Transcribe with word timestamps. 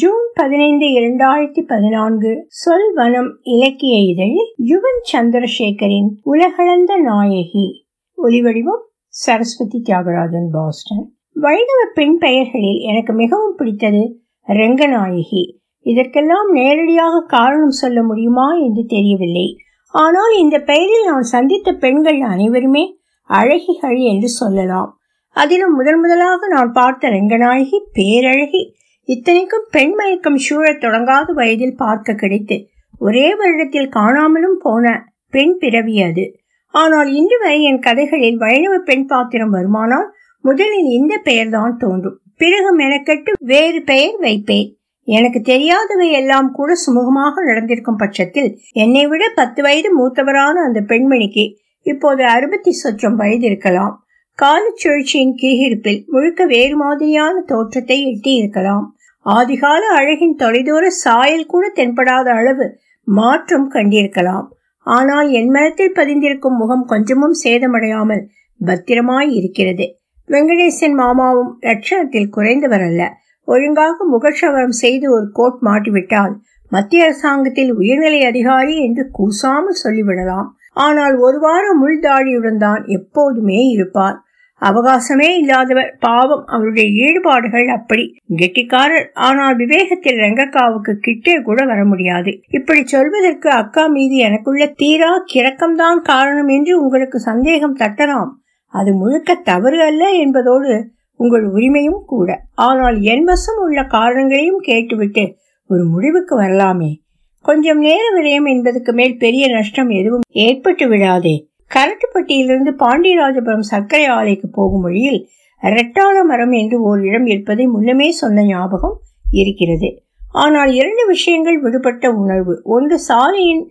June 0.00 0.26
பதினைந்து 0.34 0.86
இரண்டாயிரத்தி 0.86 1.62
பதினான்கு 1.66 2.30
சொல்வனம் 2.60 3.30
இலக்கிய 3.42 3.96
இதழில் 4.12 4.50
யுவன் 4.64 5.00
சந்திரசேகரின் 5.12 6.08
உலகளந்த 6.22 6.96
நாயகி. 6.96 7.86
ஒலிவடிவம் 8.18 8.84
சரஸ்வதி 9.08 9.82
தியாகராஜன் 9.88 10.46
பாஸ்டன். 10.52 11.04
வைணவ 11.32 11.80
பெண் 11.94 12.18
பெயர்களில் 12.18 12.80
எனக்கு 12.80 13.12
மிகவும் 13.12 13.54
பிடித்தது 13.56 14.20
ரங்கநாயகி. 14.48 15.42
இதற்கெல்லாம் 15.80 16.52
நேரடியாக 16.52 17.24
காரணம் 17.26 17.76
சொல்ல 17.82 18.02
முடியுமா 18.02 18.48
என்று 18.52 18.84
தெரியவில்லை. 18.84 19.56
ஆனால் 19.94 20.36
இந்த 20.38 20.58
பெயரில் 20.58 21.04
நான் 21.04 21.28
சந்தித்த 21.34 21.72
பெண்கள் 21.72 22.20
அனைவருமே 22.20 22.98
அழகிகள் 23.30 23.98
என்று 24.12 24.28
சொல்லலாம். 24.28 24.98
அதிலும் 25.36 25.74
முதன் 25.74 26.00
முதலாக 26.00 26.46
நான் 26.46 26.72
பார்த்த 26.72 27.08
ரங்கநாயகி 27.08 27.80
பேரழகி 27.94 28.64
இத்தனைக்கும் 29.08 29.66
பெண் 29.70 29.94
மயக்கம் 29.94 30.36
சூழத் 30.36 30.80
தொடங்காத 30.80 31.32
வயதில் 31.32 31.76
பார்க்க 31.76 32.12
கிடைத்து 32.12 32.56
ஒரே 32.98 33.34
வருடத்தில் 33.34 33.88
காணாமலும் 33.88 34.58
போன 34.60 35.12
பெண் 35.28 35.56
பிறவி 35.58 36.02
அது. 36.02 36.24
ஆனால் 36.68 37.08
இன்று 37.12 37.38
வரை 37.38 37.62
என் 37.62 37.78
கதைகளில் 37.78 38.36
வைணவ 38.36 38.78
பெண் 38.78 39.06
பாத்திரம் 39.06 39.52
வருமானால் 39.54 40.06
முதலில் 40.40 40.88
இந்த 40.88 41.18
பெயர்தான் 41.18 41.76
தோன்றும். 41.76 42.20
பிறகு 42.36 42.78
மெனக்கெட்டு 42.78 43.32
வேறு 43.38 43.82
பெயர் 43.82 44.16
வைப்பேன். 44.20 44.68
எனக்கு 45.04 45.40
தெரியாதவை 45.42 46.10
எல்லாம் 46.10 46.52
கூட 46.52 46.72
சுமூகமாக 46.86 47.44
நடந்திருக்கும் 47.44 47.96
பட்சத்தில் 47.96 48.58
என்னை 48.72 49.06
விட 49.06 49.24
பத்து 49.34 49.62
வயது 49.62 49.90
மூத்தவரான 49.98 50.54
அந்த 50.64 50.80
பெண்மணிக்கு 50.80 51.44
இப்போது 51.86 52.24
அறுபத்தி 52.24 52.70
சொச்சம் 52.84 53.14
வயது 53.14 53.46
இருக்கலாம் 53.46 53.94
காலச்சுழற்சியின் 54.38 55.34
கீழிருப்பில் 55.42 56.04
முழுக்க 56.06 56.44
வேறு 56.44 56.76
மாதிரியான 56.76 57.42
தோற்றத்தை 57.46 57.98
எட்டி 58.02 58.32
இருக்கலாம் 58.34 58.93
ஆதிகால 59.26 59.82
அழகின் 59.98 60.36
தொலைதூர 60.42 60.86
சாயல் 60.86 61.46
கூட 61.46 61.72
தென்படாத 61.74 62.28
அளவு 62.30 62.66
மாற்றம் 63.06 63.68
கண்டிருக்கலாம். 63.70 64.46
ஆனால் 64.86 65.28
என் 65.30 65.50
மனத்தில் 65.50 65.94
பதிந்திருக்கும் 65.94 66.56
முகம் 66.56 66.84
கொஞ்சமும் 66.84 67.36
சேதமடையாமல் 67.44 68.24
பத்திரமாய் 68.60 69.30
இருக்கிறது. 69.34 69.86
வெங்கடேசன் 70.28 70.94
மாமாவும் 70.94 71.52
லட்சணத்தில் 71.60 72.30
குறைந்தவர் 72.30 72.80
அல்ல 72.80 73.02
ஒழுங்காக 73.44 73.96
முகஷவரம் 74.12 74.76
செய்து 74.82 75.06
ஒரு 75.10 75.26
கோட் 75.32 75.58
மாட்டிவிட்டால் 75.60 76.34
மத்திய 76.72 77.04
அரசாங்கத்தில் 77.04 77.72
உயர்நிலை 77.72 78.20
அதிகாரி 78.24 78.76
என்று 78.76 79.02
கூசாமல் 79.10 79.80
சொல்லிவிடலாம். 79.84 80.48
ஆனால் 80.72 81.16
ஒரு 81.16 81.38
வாரம் 81.38 81.80
முள்தாடியுடன் 81.82 82.56
தான் 82.56 82.82
எப்போதுமே 82.84 83.60
இருப்பார். 83.74 84.16
அவகாசமே 84.62 85.28
இல்லாதவர் 85.38 85.96
பாவம் 86.00 86.44
அவருடைய 86.46 87.06
ஈடுபாடுகள் 87.06 87.66
அப்படி. 87.66 88.04
கெட்டிக்காரர் 88.36 89.10
ஆனால் 89.12 89.56
விவேகத்தில் 89.56 90.20
ரங்கக்காவுக்கு 90.20 90.92
கிட்டே 90.92 91.34
கூட 91.40 91.64
வர 91.64 91.84
முடியாது. 91.84 92.40
இப்படி 92.50 92.86
சொல்வதற்கு 92.86 93.50
அக்கா 93.50 93.86
மீது 93.86 94.16
எனக்குள்ள 94.16 94.66
தீரா 94.66 95.24
கிறக்கம்தான் 95.34 96.00
காரணம் 96.02 96.48
என்று 96.48 96.82
உங்களுக்கு 96.82 97.18
சந்தேகம் 97.18 97.76
தட்டலாம். 97.76 98.32
அது 98.66 98.94
முழுக்க 98.94 99.34
தவறு 99.34 99.82
அல்ல 99.82 100.04
என்பதோடு 100.10 100.92
உங்கள் 101.20 101.44
உரிமையும் 101.52 102.02
கூட. 102.06 102.40
ஆனால் 102.54 103.00
என் 103.00 103.24
வசம் 103.24 103.56
உள்ள 103.56 103.82
காரணங்களையும் 103.84 104.62
கேட்டுவிட்டு 104.62 105.36
ஒரு 105.66 105.84
முடிவுக்கு 105.84 106.36
வரலாமே. 106.36 107.02
கொஞ்சம் 107.40 107.78
நேர 107.78 108.02
விரயம் 108.16 108.48
என்பதுக்கு 108.48 108.92
மேல் 108.92 109.18
பெரிய 109.18 109.48
நஷ்டம் 109.48 109.88
எதுவும் 109.88 110.24
ஏற்பட்டு 110.28 110.88
விடாதே. 110.88 111.48
கரட்டுப்பட்டியிலிருந்து 111.70 112.72
பாண்டியராஜபுரம் 112.82 113.68
சர்க்கரை 113.70 114.06
ஆலைக்கு 114.08 114.48
போகும் 114.52 114.80
வழியில் 114.80 115.20
ரெட்டாள 115.62 116.16
மரம் 116.24 116.52
என்று 116.52 116.76
ஓர் 116.82 117.02
இடம் 117.04 117.26
இருப்பதை 117.26 117.64
முன்னமே 117.66 118.08
சொன்ன 118.10 118.44
ஞாபகம் 118.44 118.96
இருக்கிறது. 119.30 119.88
ஆனால் 120.32 120.72
இரண்டு 120.72 121.02
விஷயங்கள் 121.06 121.58
விடுபட்ட 121.60 122.10
உணர்வு. 122.12 122.54
ஒன்று 122.64 122.98
சாலையின் 122.98 123.64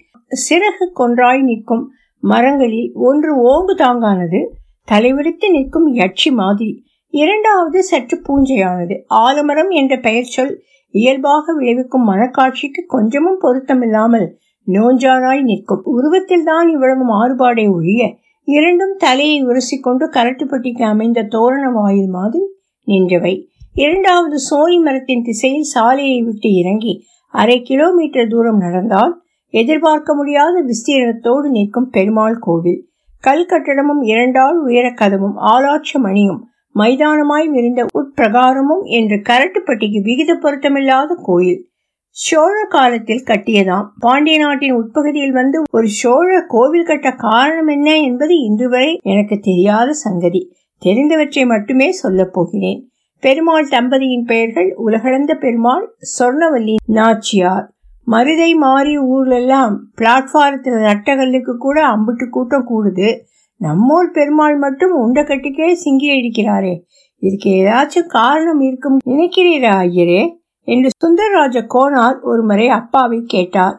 சிறகு 0.49 0.85
கொன்றாய் 0.99 1.41
நிற்கும் 1.41 1.83
மரங்களில் 2.23 2.91
ஒன்று 3.07 3.31
ஓங்கு 3.51 3.73
தாங்கானது 3.75 4.39
தலைவிரித்து 4.87 5.47
நிற்கும் 5.49 5.87
யட்சி 5.93 6.31
மாதிரி. 6.31 6.69
இரண்டாவது 7.13 7.79
சற்று 7.83 8.17
பூஞ்சையானது. 8.27 8.95
ஆலமரம் 9.23 9.69
என்ற 9.69 9.93
பெயர் 9.97 10.31
சொல் 10.35 10.55
இயல்பாக 10.93 11.53
விளைவிக்கும் 11.53 12.07
மனக்காட்சிக்கு 12.09 12.81
கொஞ்சமும் 12.87 13.39
பொருத்தமில்லாமல் 13.41 14.27
நோஞ்சானாய் 14.67 15.41
நிற்கும். 15.41 15.81
உருவத்தில் 15.83 16.43
தான் 16.43 16.67
இவ்வளவு 16.67 17.03
மாறுபாடே 17.13 17.73
ஒழிய 17.73 18.15
இரண்டும் 18.43 18.95
தலையை 18.97 19.45
உரசிக்கொண்டு 19.45 20.05
கரட்டுப்பட்டிக்கு 20.09 20.83
அமைந்த 20.83 21.23
தோரண 21.23 21.69
வாயில் 21.69 22.07
மாதிரி 22.07 22.45
நின்றவை. 22.87 23.47
இரண்டாவது 23.73 24.39
சோனி 24.39 24.79
மரத்தின் 24.79 25.23
திசையில் 25.23 25.69
சாலையை 25.73 26.21
விட்டு 26.21 26.49
இறங்கி 26.53 27.05
அரை 27.27 27.61
கிலோமீட்டர் 27.61 28.27
தூரம் 28.27 28.57
நடந்தால் 28.57 29.21
எதிர்பார்க்க 29.49 30.15
முடியாத 30.15 30.55
விஸ்தீரணத்தோடு 30.61 31.47
நிற்கும் 31.49 31.89
பெருமாள் 31.89 32.37
கோவில். 32.39 32.81
கல் 33.19 33.45
கட்டடமும் 33.49 34.01
இரண்டாள் 34.01 34.57
உயர 34.59 34.89
கதவும் 34.89 35.35
ஆளாட்ச 35.37 35.99
மணியும் 35.99 36.47
மைதானமாய் 36.75 37.47
விரிந்த 37.49 37.85
உட்பிரகாரமும் 37.99 38.83
என்று 38.83 39.17
கரட்டுப்பட்டிக்கு 39.29 39.99
விகித 40.01 40.31
பொருத்தமில்லாத 40.41 41.15
கோயில். 41.21 41.72
சோழ 42.15 42.65
காலத்தில் 42.69 43.23
கட்டியதாம். 43.25 43.85
பாண்டிய 43.99 44.37
நாட்டின் 44.37 44.71
உட்பகுதியில் 44.71 45.31
வந்து 45.31 45.61
ஒரு 45.71 45.87
சோழ 45.87 46.45
கோவில் 46.47 46.83
கட்ட 46.83 47.11
காரணம் 47.11 47.67
என்ன 47.67 47.99
என்பது 47.99 48.39
இன்று 48.39 48.69
வரை 48.69 48.99
எனக்கு 49.03 49.39
தெரியாத 49.39 49.93
சங்கதி. 49.93 50.55
தெரிந்தவற்றை 50.85 51.45
மட்டுமே 51.45 51.91
சொல்லப் 51.91 52.33
போகிறேன். 52.33 52.89
பெருமாள் 53.19 53.67
தம்பதியின் 53.67 54.25
பெயர்கள் 54.25 54.73
உலகளந்த 54.75 55.35
பெருமாள் 55.35 55.95
சொர்ணவல்லி 56.19 56.75
நாச்சியார். 56.85 57.71
மருதை 58.05 58.53
மாறி 58.53 58.97
ஊர்லெல்லாம் 58.99 59.75
பிளாட்பாரத்தில் 60.01 60.79
நட்டகல்லுக்கு 60.83 61.57
கூட 61.57 61.87
அம்புட்டு 61.87 62.29
கூட்டம் 62.29 62.67
கூடுது. 62.69 63.19
நம்மூர் 63.59 64.13
பெருமாள் 64.13 64.57
மட்டும் 64.57 64.91
உண்டை 64.91 65.23
கட்டிக்கே 65.23 65.75
சிங்கி 65.85 66.13
அடிக்கிறாரே. 66.13 66.81
இதுக்கு 67.17 67.49
ஏதாச்சும் 67.49 68.07
காரணம் 68.07 68.59
இருக்கும் 68.59 68.99
நினைக்கிறீரா 69.05 69.75
ஐயரே? 69.87 70.41
என்று 70.67 70.89
சுந்தரராஜ 70.97 71.57
கோனார் 71.73 72.19
ஒரு 72.21 72.43
முறை 72.43 72.67
அப்பாவை 72.69 73.23
கேட்டார். 73.25 73.77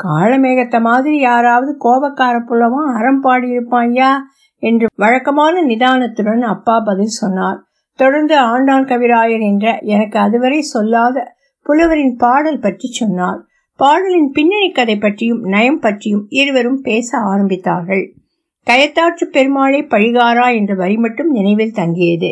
காலமேகத்த 0.00 0.80
மாதிரி 0.80 1.18
யாராவது 1.18 1.72
கோபக்கார 1.84 2.36
புள்ளவா 2.48 2.82
அறம் 2.94 3.22
பாடியிருப்பாயா 3.24 4.10
என்று 4.62 4.86
வழக்கமான 4.96 5.62
நிதானத்துடன் 5.62 6.40
அப்பா 6.40 6.80
பதில் 6.80 7.14
சொன்னார். 7.20 7.58
தொடர்ந்து 7.98 8.34
ஆண்டான் 8.36 8.88
கவிராயர் 8.90 9.44
என்ற 9.50 9.78
எனக்கு 9.82 10.18
அதுவரை 10.18 10.60
சொல்லாத 10.60 11.34
புலவரின் 11.66 12.16
பாடல் 12.16 12.58
பற்றி 12.58 12.88
சொன்னார். 12.90 13.40
பாடலின் 13.76 14.30
பின்னணி 14.30 14.70
கதை 14.70 14.96
பற்றியும் 14.96 15.42
நயம் 15.44 15.78
பற்றியும் 15.78 16.24
இருவரும் 16.28 16.80
பேச 16.80 17.18
ஆரம்பித்தார்கள். 17.18 18.04
கயத்தாற்று 18.66 19.24
பெருமாளை 19.32 19.80
பழிகாரா 19.88 20.54
என்ற 20.54 20.74
வரி 20.74 20.96
மட்டும் 20.96 21.30
நினைவில் 21.30 21.72
தங்கியது. 21.72 22.30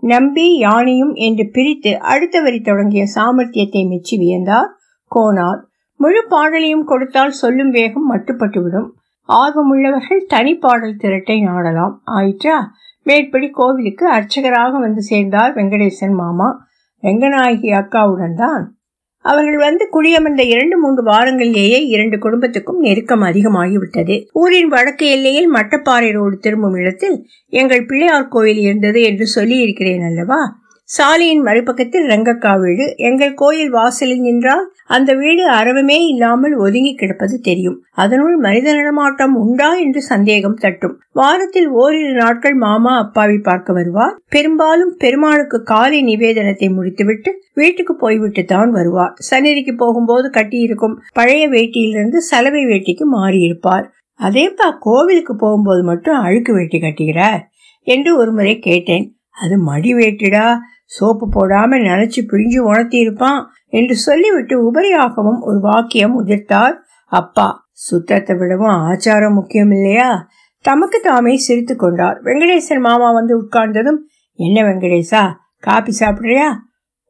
நம்பி 0.00 0.56
யானையும் 0.56 1.14
என்று 1.14 1.50
பிரித்து 1.52 1.98
அடுத்த 1.98 2.40
வரி 2.40 2.60
தொடங்கிய 2.60 3.04
சாமர்த்தியத்தை 3.14 3.88
மெச்சி 3.88 4.16
வியந்தார். 4.16 4.68
கோனார் 5.14 5.68
முழு 5.96 6.26
பாடலையும் 6.28 6.84
கொடுத்தால் 6.84 7.30
சொல்லும் 7.30 7.70
வேகம் 7.70 8.16
மட்டுப்பட்டுவிடும். 8.16 8.88
ஆர்வமுள்ளவர்கள் 9.28 10.26
தனி 10.28 10.54
பாடல் 10.54 10.96
திரட்டை 10.96 11.40
நாடலாம். 11.40 12.02
ஆயிற்றா? 12.06 12.64
மேற்படி 13.02 13.50
கோவிலுக்கு 13.50 14.08
அர்ச்சகராக 14.08 14.78
வந்து 14.78 15.02
சேர்ந்தார் 15.02 15.54
வெங்கடேசன் 15.54 16.12
மாமா. 16.12 16.66
ரெங்கநாயகி 17.02 17.70
அக்காவுடன் 17.72 18.34
தான். 18.34 18.79
அவர்கள் 19.22 19.56
வந்து 19.56 19.88
குடியமர்ந்த 19.92 20.40
இரண்டு 20.40 20.78
மூன்று 20.78 21.04
வாரங்களிலேயே 21.04 21.86
இரண்டு 21.86 22.18
குடும்பத்துக்கும் 22.18 22.80
நெருக்கம் 22.80 23.22
அதிகமாகிவிட்டது. 23.22 24.26
ஊரின் 24.32 24.68
வடக்கு 24.68 25.10
எல்லையில் 25.10 25.52
மட்டப்பாறை 25.52 26.12
ரோடு 26.12 26.38
திரும்பும் 26.38 26.74
இடத்தில் 26.74 27.26
எங்கள் 27.48 27.86
பிள்ளையார் 27.86 28.28
கோயில் 28.28 28.56
இருந்தது 28.56 29.02
என்று 29.02 29.26
சொல்லி 29.26 29.56
இருக்கிறேன் 29.56 30.02
அல்லவா? 30.02 30.59
சாலையின் 30.90 31.42
மறுபக்கத்தில் 31.46 32.06
ரங்கக்கா 32.12 32.52
வீடு. 32.60 32.84
எங்கள் 33.08 33.34
கோயில் 33.34 33.70
வாசலில் 33.70 34.20
நின்றால் 34.20 34.64
அந்த 34.86 35.10
வீடு 35.14 35.42
அறவமே 35.50 35.98
இல்லாமல் 36.12 36.54
ஒதுங்கி 36.56 36.94
கிடப்பது 36.94 37.40
தெரியும். 37.40 37.76
அதனுள் 37.94 38.36
மனித 38.36 38.72
நடமாட்டம் 38.74 39.34
உண்டா 39.34 39.68
என்று 39.74 40.00
சந்தேகம் 40.02 40.54
தட்டும். 40.54 40.94
வாரத்தில் 41.12 41.68
ஓரிரு 41.82 42.14
நாட்கள் 42.14 42.54
மாமா 42.54 42.94
அப்பாவை 42.98 43.38
பார்க்க 43.38 43.72
வருவார். 43.72 44.16
பெரும்பாலும் 44.28 44.92
பெருமாளுக்கு 44.98 45.60
காலை 45.62 46.00
நிவேதனத்தை 46.02 46.70
முடித்துவிட்டு 46.72 47.32
வீட்டுக்கு 47.54 47.96
போய்விட்டு 47.96 48.44
தான் 48.44 48.70
வருவார். 48.70 49.14
சந்நிதிக்கு 49.30 49.74
போகும்போது 49.74 50.30
கட்டியிருக்கும் 50.30 50.98
பழைய 51.12 51.48
வேட்டியிலிருந்து 51.48 52.20
சலவை 52.30 52.64
வேட்டிக்கு 52.64 53.06
மாறியிருப்பார். 53.12 53.86
அதேப்பா 54.20 54.70
கோவிலுக்கு 54.80 55.36
போகும்போது 55.36 55.84
மட்டும் 55.84 56.18
அழுக்கு 56.18 56.52
வேட்டி 56.52 56.80
கட்டுகிறார்? 56.80 57.40
என்று 57.86 58.10
ஒருமுறை 58.16 58.58
கேட்டேன். 58.58 59.06
அது 59.42 59.54
மடி 59.58 59.94
வேட்டிடா. 59.94 60.44
சோப்பு 60.90 61.26
போடாம 61.34 61.78
நினைச்சு 61.88 62.20
பிழிஞ்சு 62.30 62.58
உணர்த்தி 62.58 62.98
இருப்பான் 62.98 63.40
என்று 63.68 63.94
சொல்லிவிட்டு 63.96 64.54
உபரியாகவும் 64.68 65.40
ஒரு 65.40 65.58
வாக்கியம் 65.60 66.14
உதிர்த்தார். 66.20 66.74
அப்பா 67.12 67.48
சுத்தத்தை 67.72 68.36
விடவும் 68.36 68.74
ஆச்சாரம் 68.88 69.32
முக்கியம் 69.32 69.70
இல்லையா 69.70 70.08
தமக்கு 70.64 71.00
தாமே 71.00 71.36
சிரித்து 71.36 71.76
கொண்டார். 71.76 72.16
வெங்கடேசன் 72.24 72.80
மாமா 72.80 73.12
வந்து 73.12 73.34
உட்கார்ந்ததும் 73.42 74.00
என்ன 74.38 74.64
வெங்கடேசா 74.64 75.22
காபி 75.58 75.92
சாப்பிடுறியா? 76.00 76.48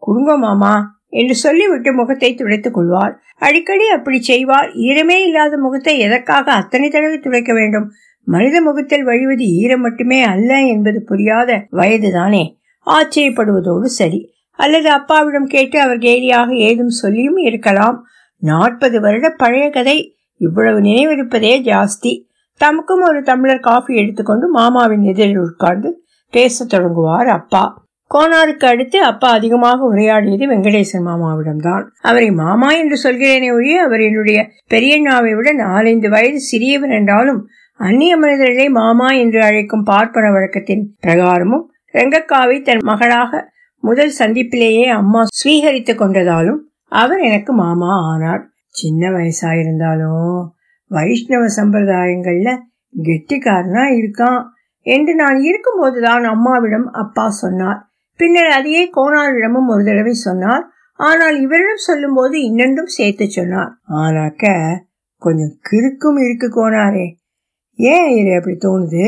குடுங்க 0.02 0.34
மாமா 0.36 0.74
என்று 1.08 1.34
சொல்லிவிட்டு 1.34 1.90
முகத்தை 1.94 2.34
துடைத்துக் 2.34 2.74
கொள்வார். 2.74 3.14
அடிக்கடி 3.38 3.86
அப்படி 3.88 4.18
செய்வார். 4.20 4.68
ஈரமே 4.88 5.16
இல்லாத 5.26 5.54
முகத்தை 5.58 5.98
எதற்காக 5.98 6.52
அத்தனை 6.52 6.88
தடவை 6.88 7.18
துடைக்க 7.18 7.52
வேண்டும்? 7.52 7.86
மனித 8.26 8.56
முகத்தில் 8.60 9.04
வழிவது 9.04 9.44
ஈரம் 9.60 9.80
மட்டுமே 9.80 10.18
அல்ல 10.22 10.50
என்பது 10.66 10.98
புரியாத 11.02 11.50
வயதுதானே. 11.70 12.44
ஆச்சரியப்படுவதோடு 12.86 13.84
சரி. 13.84 14.32
அல்லது 14.52 14.90
அப்பாவிடம் 14.90 15.46
கேட்டு 15.46 15.80
அவர் 15.80 15.98
கேலியாக 15.98 16.50
ஏதும் 16.50 16.88
சொல்லியும் 16.88 17.36
இருக்கலாம். 17.36 18.04
நாற்பது 18.36 19.00
வருட 19.00 19.30
பழைய 19.30 19.70
கதை. 19.70 20.16
இவ்வளவு 20.36 20.80
நினைவிருப்பதே 20.80 21.62
ஜாஸ்தி. 21.62 22.28
தமக்கும் 22.64 23.08
ஒரு 23.08 23.22
தமிழர் 23.22 23.60
காஃபி 23.60 23.94
எடுத்துக்கொண்டு 23.94 24.48
மாமாவின் 24.48 25.02
எதிரில் 25.02 25.38
உட்கார்ந்து 25.38 26.04
பேசத் 26.30 26.68
தொடங்குவார் 26.68 27.28
அப்பா. 27.28 27.88
கோனாருக்கு 28.14 28.66
அடுத்து 28.66 29.02
அப்பா 29.02 29.30
அதிகமாக 29.30 29.84
உரையாடியது 29.84 30.46
வெங்கடேசன் 30.46 31.06
மாமாவிடம்தான். 31.06 31.84
அவரை 32.00 32.30
மாமா 32.30 32.72
என்று 32.72 33.10
சொல்கிறேனே 33.10 33.52
ஒழிய 33.54 33.82
அவர் 33.82 34.00
என்னுடைய 34.00 34.48
பெரியண்ணாவை 34.70 35.36
விட 35.36 35.54
நாலஞ்சு 35.54 36.08
வயது 36.08 36.40
சிறியவர் 36.40 36.90
என்றாலும் 36.90 37.48
அந்நிய 37.76 38.16
மனிதர்களை 38.16 38.68
மாமா 38.68 39.10
என்று 39.10 39.42
அழைக்கும் 39.42 39.82
பார்ப்பன 39.82 40.30
வழக்கத்தின் 40.30 40.96
பிரகாரமும் 41.06 41.62
ரெங்கக்காவை 41.94 42.62
தன் 42.62 42.84
மகளாக 42.84 43.40
முதல் 43.82 44.12
சந்திப்பிலேயே 44.18 44.86
அம்மா 44.90 45.20
ஸ்வீகரித்துக் 45.38 46.00
கொண்டதாலும் 46.00 46.60
அவர் 46.92 47.20
எனக்கு 47.20 47.52
மாமா 47.52 47.92
ஆனார். 48.12 48.42
சின்ன 48.68 49.08
வயசாயிருந்தாலும் 49.08 50.40
வைஷ்ணவ 50.90 51.44
சம்பிரதாயங்கள்ல 51.56 52.50
கெட்டிக்காரனா 53.02 53.84
இருக்கான் 53.98 54.40
என்று 54.86 55.14
நான் 55.14 55.38
இருக்கும்போதுதான் 55.40 56.24
அம்மாவிடம் 56.24 56.86
அப்பா 56.92 57.30
சொன்னார். 57.30 57.80
பின்னர் 58.20 58.50
அதையே 58.50 58.90
கோணாரிடமும் 58.96 59.68
ஒரு 59.68 59.84
தடவை 59.84 60.12
சொன்னார். 60.12 60.64
ஆனால் 60.98 61.40
இவரிடம் 61.40 61.86
சொல்லும்போது 61.88 62.36
இன்னென்றும் 62.38 62.94
சேர்த்து 62.96 63.26
சொன்னார். 63.30 63.70
ஆனாக்க 63.92 64.44
கொஞ்சம் 65.22 65.54
கிறுக்கும் 65.68 66.18
இருக்கு 66.24 66.48
கோணாரே 66.48 67.06
ஏன் 67.74 68.10
இது 68.16 68.32
அப்படி 68.34 68.56
தோணுது? 68.56 69.04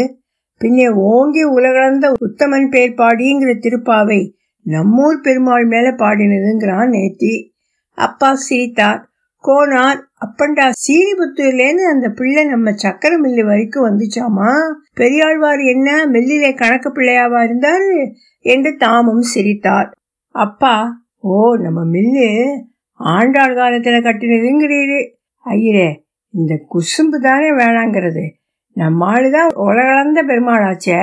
பின்னே 0.62 0.88
ஓங்கி 0.88 1.43
உலகளந்த 1.43 2.12
உத்தமன் 2.20 2.69
பேர் 2.70 2.93
பாடிங்கிற 2.93 3.53
திருப்பாவை 3.59 4.32
நம்மூர் 4.67 5.23
பெருமாள் 5.23 5.64
மேல 5.64 5.91
பாடினதுங்கிறான் 5.91 6.91
நேத்தி. 6.91 7.49
அப்பா 7.94 8.35
சிரித்தார் 8.35 9.09
கோனார் 9.43 10.00
அப்பண்டா 10.26 10.70
சீரிபுத்தூர்லேருந்து 10.87 11.91
அந்த 11.93 12.09
பிள்ளை 12.09 12.44
நம்ம 12.44 12.73
சக்கர 12.73 13.20
மில்லு 13.20 13.44
வரைக்கும் 13.44 13.87
வந்துச்சாமா? 13.87 14.53
பெரியாழ்வார் 14.94 15.59
என்ன 15.59 16.06
மில்லிலே 16.06 16.56
கணக்கு 16.56 16.93
பிள்ளையாவா 16.93 17.41
இருந்தாரு? 17.43 18.12
என்று 18.38 18.76
தாமும் 18.76 19.23
சிரித்தார். 19.23 19.91
அப்பா 20.29 21.05
ஓ 21.19 21.56
நம்ம 21.56 21.85
மில்லு 21.85 22.47
ஆண்டாள் 22.93 23.55
காலத்துல 23.55 23.99
கட்டினதுங்கிறீரு. 24.03 25.00
ஐயரே 25.44 26.03
இந்த 26.31 26.61
குசும்பு 26.75 27.20
தானே 27.20 27.50
வேணாங்கிறது. 27.50 28.29
நம்ம 28.72 29.14
ஆளுதான் 29.14 29.52
உலகளந்த 29.54 30.22
பெருமாளாச்சே. 30.22 31.00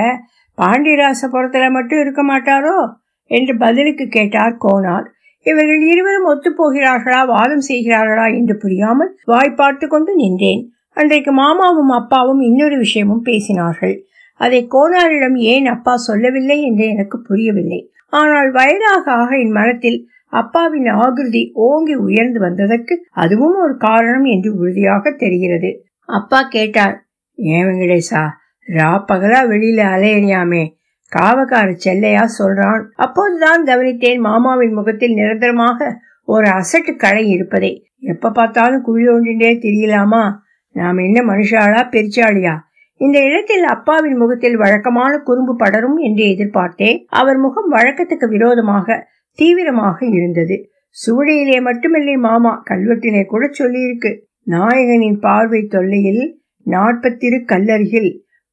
பாண்டியராசபுரத்துல 0.58 1.70
மட்டும் 1.70 2.00
இருக்க 2.00 2.22
மாட்டாரோ? 2.22 2.92
என்று 3.26 3.56
பதிலுக்கு 3.56 4.08
கேட்டார் 4.08 4.56
கோனார். 4.64 5.04
இவர்கள் 5.42 5.80
இருவரும் 5.80 6.28
ஒத்துப்போகிறார்களா 6.28 7.26
வாதம் 7.26 7.64
செய்கிறார்களா 7.68 8.34
என்று 8.34 8.56
புரியாமல் 8.56 9.18
வாய்ப்பாட்டு 9.26 9.86
கொண்டு 9.86 10.14
நின்றேன். 10.14 10.70
அன்றைக்கு 10.92 11.32
மாமாவும் 11.32 11.88
அப்பாவும் 11.88 12.40
இன்னொரு 12.40 12.76
விஷயமும் 12.76 13.24
பேசினார்கள். 13.24 13.96
அதை 14.34 14.66
கோனாரிடம் 14.70 15.36
ஏன் 15.36 15.66
அப்பா 15.66 15.96
சொல்லவில்லை 15.96 16.62
என்று 16.62 16.88
எனக்கு 16.88 17.22
புரியவில்லை. 17.22 17.90
ஆனால் 18.06 18.50
வயதாக 18.50 19.12
ஆக 19.12 19.36
என் 19.36 19.50
மனத்தில் 19.50 20.08
அப்பாவின் 20.28 20.86
ஆகிருதி 20.86 21.50
ஓங்கி 21.52 21.94
உயர்ந்து 21.94 22.40
வந்ததற்கு 22.40 23.06
அதுவும் 23.10 23.56
ஒரு 23.56 23.76
காரணம் 23.76 24.24
என்று 24.24 24.54
உறுதியாக 24.56 25.10
தெரிகிறது. 25.10 25.70
அப்பா 26.04 26.42
கேட்டார் 26.42 26.96
ஏன் 27.42 27.66
வெங்கடேசா? 27.66 28.28
ரா 28.68 29.04
பகலா 29.12 29.40
வெளியில 29.48 29.80
அலையறியாமே 29.94 30.78
காவக்கார 31.12 31.74
செல்லையா 31.84 32.24
சொல்றான். 32.38 32.82
அப்போதுதான் 32.94 33.64
கவனித்தேன் 33.64 34.18
மாமாவின் 34.18 34.72
முகத்தில் 34.72 35.14
நிரந்தரமாக 35.14 36.00
ஒரு 36.24 36.46
அசட்டு 36.46 36.96
கடை 36.96 37.28
இருப்பதை. 37.28 37.86
எப்ப 38.00 38.30
பார்த்தாலும் 38.30 38.82
குழி 38.82 39.06
ஒன்றின்றே 39.06 39.52
தெரியலாமா? 39.66 40.32
நாம் 40.72 40.98
என்ன 40.98 41.22
மனுஷாளா 41.22 41.80
பெருச்சாளியா 41.90 42.56
இந்த 42.96 43.24
இடத்தில் 43.24 43.64
அப்பாவின் 43.64 44.16
முகத்தில் 44.16 44.56
வழக்கமான 44.56 45.18
குறும்பு 45.18 45.56
படரும் 45.56 45.96
என்று 45.96 46.24
எதிர்பார்த்தேன். 46.24 46.98
அவர் 47.08 47.36
முகம் 47.36 47.72
வழக்கத்துக்கு 47.72 48.28
விரோதமாக 48.28 49.06
தீவிரமாக 49.30 50.06
இருந்தது. 50.06 50.70
சுவடியிலே 51.06 51.58
மட்டுமில்லை 51.60 52.18
மாமா 52.18 52.62
கல்வெட்டிலே 52.70 53.24
கூட 53.24 53.50
சொல்லியிருக்கு. 53.58 54.18
நாயகனின் 54.46 55.18
பார்வை 55.20 55.66
தொல்லையில் 55.66 56.39
நாற்பத்திரு 56.74 57.38
கல்லருகில். 57.52 58.10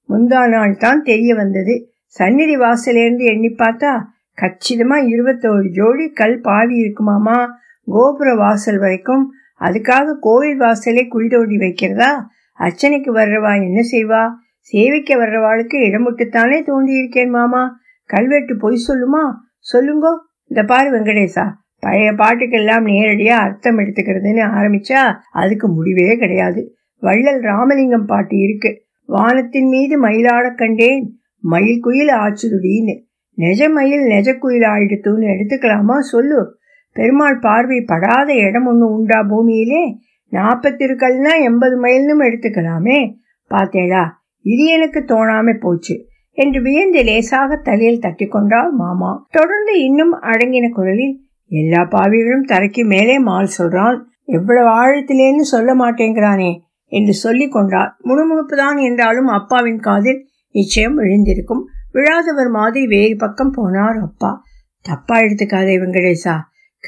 முந்தா 0.10 0.42
நாள் 0.48 0.76
தான் 0.78 1.02
தெரிய 1.04 1.32
வந்தது. 1.36 1.76
சந்நிதி 2.16 2.56
வாசலேருந்து 2.58 3.24
எண்ணி 3.34 3.50
பார்த்தா 3.62 3.92
கச்சிதமா 4.38 4.98
இருபத்தோரு 5.14 5.68
ஜோடி 5.78 6.06
கல் 6.20 6.40
பாவி 6.42 6.76
இருக்குமாமா? 6.84 7.38
கோபுர 7.88 8.30
வாசல் 8.36 8.80
வரைக்கும். 8.80 9.24
அதுக்காக 9.62 10.16
கோவில் 10.20 10.60
வாசலே 10.62 11.04
குழி 11.08 11.28
தோண்டி 11.28 11.58
வைக்கிறதா? 11.58 12.12
அர்ச்சனைக்கு 12.60 13.12
வர்றவா 13.12 13.52
என்ன 13.68 13.82
செய்வா? 13.92 14.24
சேவிக்க 14.72 15.10
வர்றவாளுக்கு 15.18 15.78
இடமுட்டுத்தானே 15.88 16.58
தோண்டி 16.64 16.94
இருக்கேன் 16.98 17.30
மாமா? 17.30 17.64
கல்வெட்டு 18.10 18.54
பொய் 18.58 18.86
சொல்லுமா? 18.88 19.24
சொல்லுங்கோ. 19.74 20.14
இந்த 20.52 20.62
பாரு 20.64 20.90
வெங்கடேசா 20.96 21.46
பழைய 21.80 22.10
பாட்டுக்கெல்லாம் 22.14 22.86
நேரடியா 22.92 23.36
அர்த்தம் 23.46 23.80
எடுத்துக்கிறதுன்னு 23.80 24.44
ஆரம்பிச்சா 24.60 25.02
அதுக்கு 25.42 25.68
முடிவே 25.68 26.08
கிடையாது. 26.16 26.62
வள்ளல் 27.00 27.42
ராமலிங்கம் 27.42 28.06
பாட்டு 28.06 28.38
இருக்கு. 28.38 28.86
வானத்தின் 29.06 29.68
மீது 29.68 30.02
மயிலாட 30.04 30.56
கண்டேன். 30.56 31.20
மயில் 31.40 31.80
குயில் 31.80 32.08
ஆச்சுதுடின்னு 32.08 32.96
நெஜ 33.38 33.72
மயில் 33.72 34.00
நெஜ 34.00 34.38
குயில் 34.38 34.62
ஆயிடுத்துன்னு 34.62 35.26
எடுத்துக்கலாமா 35.34 35.98
சொல்லு. 36.00 36.60
பெருமாள் 36.92 37.40
பார்வை 37.40 37.82
படாத 37.82 38.34
இடம் 38.34 38.66
ஒன்று 38.66 38.94
உண்டா 38.94 39.24
பூமியிலே? 39.24 39.84
நாற்பத்திருக்கல்னா 40.32 41.34
எண்பது 41.44 41.76
மைல்னும் 41.84 42.24
எடுத்துக்கலாமே. 42.24 43.16
பார்த்தேடா 43.50 44.04
இது 44.42 44.66
எனக்கு 44.66 45.00
தோணாம 45.00 45.60
போச்சு 45.60 46.06
என்று 46.32 46.62
வியந்து 46.62 47.04
லேசாக 47.04 47.56
தலையில் 47.56 48.00
தட்டி 48.00 48.26
கொண்டாள் 48.26 48.72
மாமா. 48.72 49.28
தொடர்ந்து 49.32 49.84
இன்னும் 49.84 50.14
அடங்கின 50.22 50.70
குரலில் 50.70 51.16
எல்லா 51.48 51.82
பாவிகளும் 51.82 52.48
தரைக்கு 52.48 52.86
மேலே 52.86 53.20
மால் 53.20 53.50
சொல்றான் 53.58 53.98
எவ்வளவு 54.26 54.70
ஆழத்திலேன்னு 54.70 55.46
சொல்ல 55.54 55.76
மாட்டேங்கிறானே. 55.76 56.52
என்று 56.88 57.14
சொல்லிக் 57.14 57.52
கொண்டார். 57.52 57.98
முணுமுணுப்புதான் 58.04 58.82
என்றாலும் 58.82 59.28
அப்பாவின் 59.28 59.80
காதில் 59.80 60.28
நிச்சயம் 60.52 61.00
விழுந்திருக்கும். 61.00 61.64
விழாதவர் 61.94 62.50
மாதிரி 62.50 62.88
வேறு 62.88 63.16
பக்கம் 63.16 63.54
போனார் 63.56 64.02
அப்பா. 64.02 64.44
தப்பா 64.82 65.20
எடுத்துக்காதே 65.20 65.78
வெங்கடேசா 65.78 66.36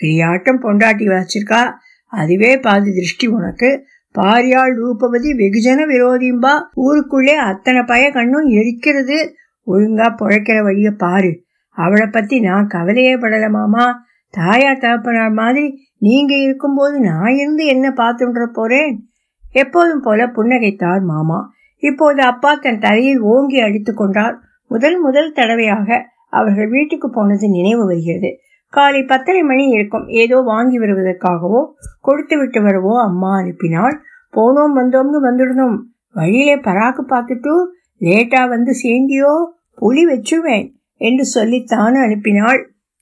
கிரியாட்டம் 0.02 0.62
பொண்டாட்டி 0.62 1.06
வச்சிருக்கா? 1.06 1.72
அதுவே 2.06 2.60
பாதி 2.60 2.94
திருஷ்டி 2.94 3.28
உனக்கு. 3.28 3.86
பாரியாள் 4.20 4.76
ரூபவதி 4.76 5.34
வெகுஜன 5.34 5.80
விரோதியும்பா. 5.90 6.62
ஊருக்குள்ளே 6.74 7.34
அத்தனை 7.34 7.82
பய 7.82 8.12
கண்ணும் 8.12 8.50
எரிக்கிறது. 8.50 9.30
ஒழுங்கா 9.68 10.16
பொழைக்கிற 10.16 10.64
வழிய 10.64 10.92
பாரு. 10.92 11.44
அவளை 11.70 12.08
பத்தி 12.08 12.40
நான் 12.40 12.68
கவலையே 12.68 13.16
படல 13.16 13.50
மாமா. 13.50 14.04
தாயா 14.38 14.80
தகப்பனார் 14.80 15.32
மாதிரி 15.32 15.88
நீங்க 15.98 16.36
இருக்கும்போது 16.36 17.00
நான் 17.00 17.36
இருந்து 17.36 17.66
என்ன 17.66 17.90
பார்த்துன்ற 17.90 18.46
போறேன்? 18.46 19.09
எப்போதும் 19.52 20.02
போல 20.02 20.26
புன்னகைத்தார் 20.28 21.04
மாமா. 21.04 21.40
இப்போது 21.84 22.22
அப்பா 22.22 22.56
தன் 22.56 22.80
தலையில் 22.80 23.20
ஓங்கி 23.20 23.60
அடித்து 23.60 23.94
கொண்டார். 23.94 24.36
முதல் 24.72 24.98
முதல் 25.00 25.32
தடவையாக 25.32 26.06
அவர்கள் 26.30 26.68
வீட்டுக்கு 26.68 27.10
போனது 27.10 27.50
நினைவு 27.50 27.86
வருகிறது. 27.86 28.30
காலை 28.74 29.04
பத்தரை 29.04 29.42
மணி 29.44 29.68
இருக்கும். 29.68 30.08
ஏதோ 30.08 30.42
வாங்கி 30.42 30.80
வருவதற்காகவோ 30.80 31.62
கொடுத்து 32.02 32.38
விட்டு 32.38 32.62
வரவோ 32.62 32.94
அம்மா 33.02 33.32
அனுப்பினாள். 33.40 33.96
போனோம் 34.34 34.76
வந்தோம்னு 34.76 35.20
வந்துடணும். 35.30 35.78
வழியிலே 36.14 36.56
பராக்கு 36.58 37.04
பார்த்துட்டு 37.10 37.54
லேட்டா 38.02 38.50
வந்து 38.50 38.72
சேந்தியோ 38.84 39.32
புலி 39.76 40.04
வச்சுவேன் 40.06 40.68
என்று 40.96 41.26
சொல்லித்தான் 41.26 41.96
அனுப்பினாள். 41.96 42.60